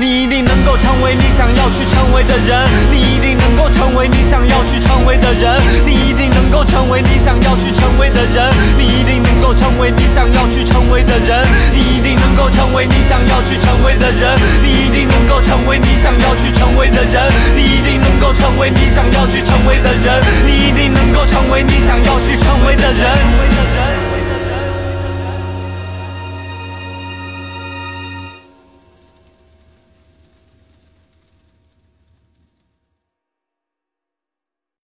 [0.01, 2.57] 你一定能够成为你想要去成为的人
[2.89, 8.49] 你一定能够成为你想要去成为的人你一定能够成为你想要去成为的人
[8.79, 17.29] 你一定能够成为你想要去成为的人你一定能够成为你想要去成为的人你一定能够成为你想要去成为的人。
[17.53, 23.70] 你一定能够成为你想要去成为的人你一定能够成为你想要去成为的人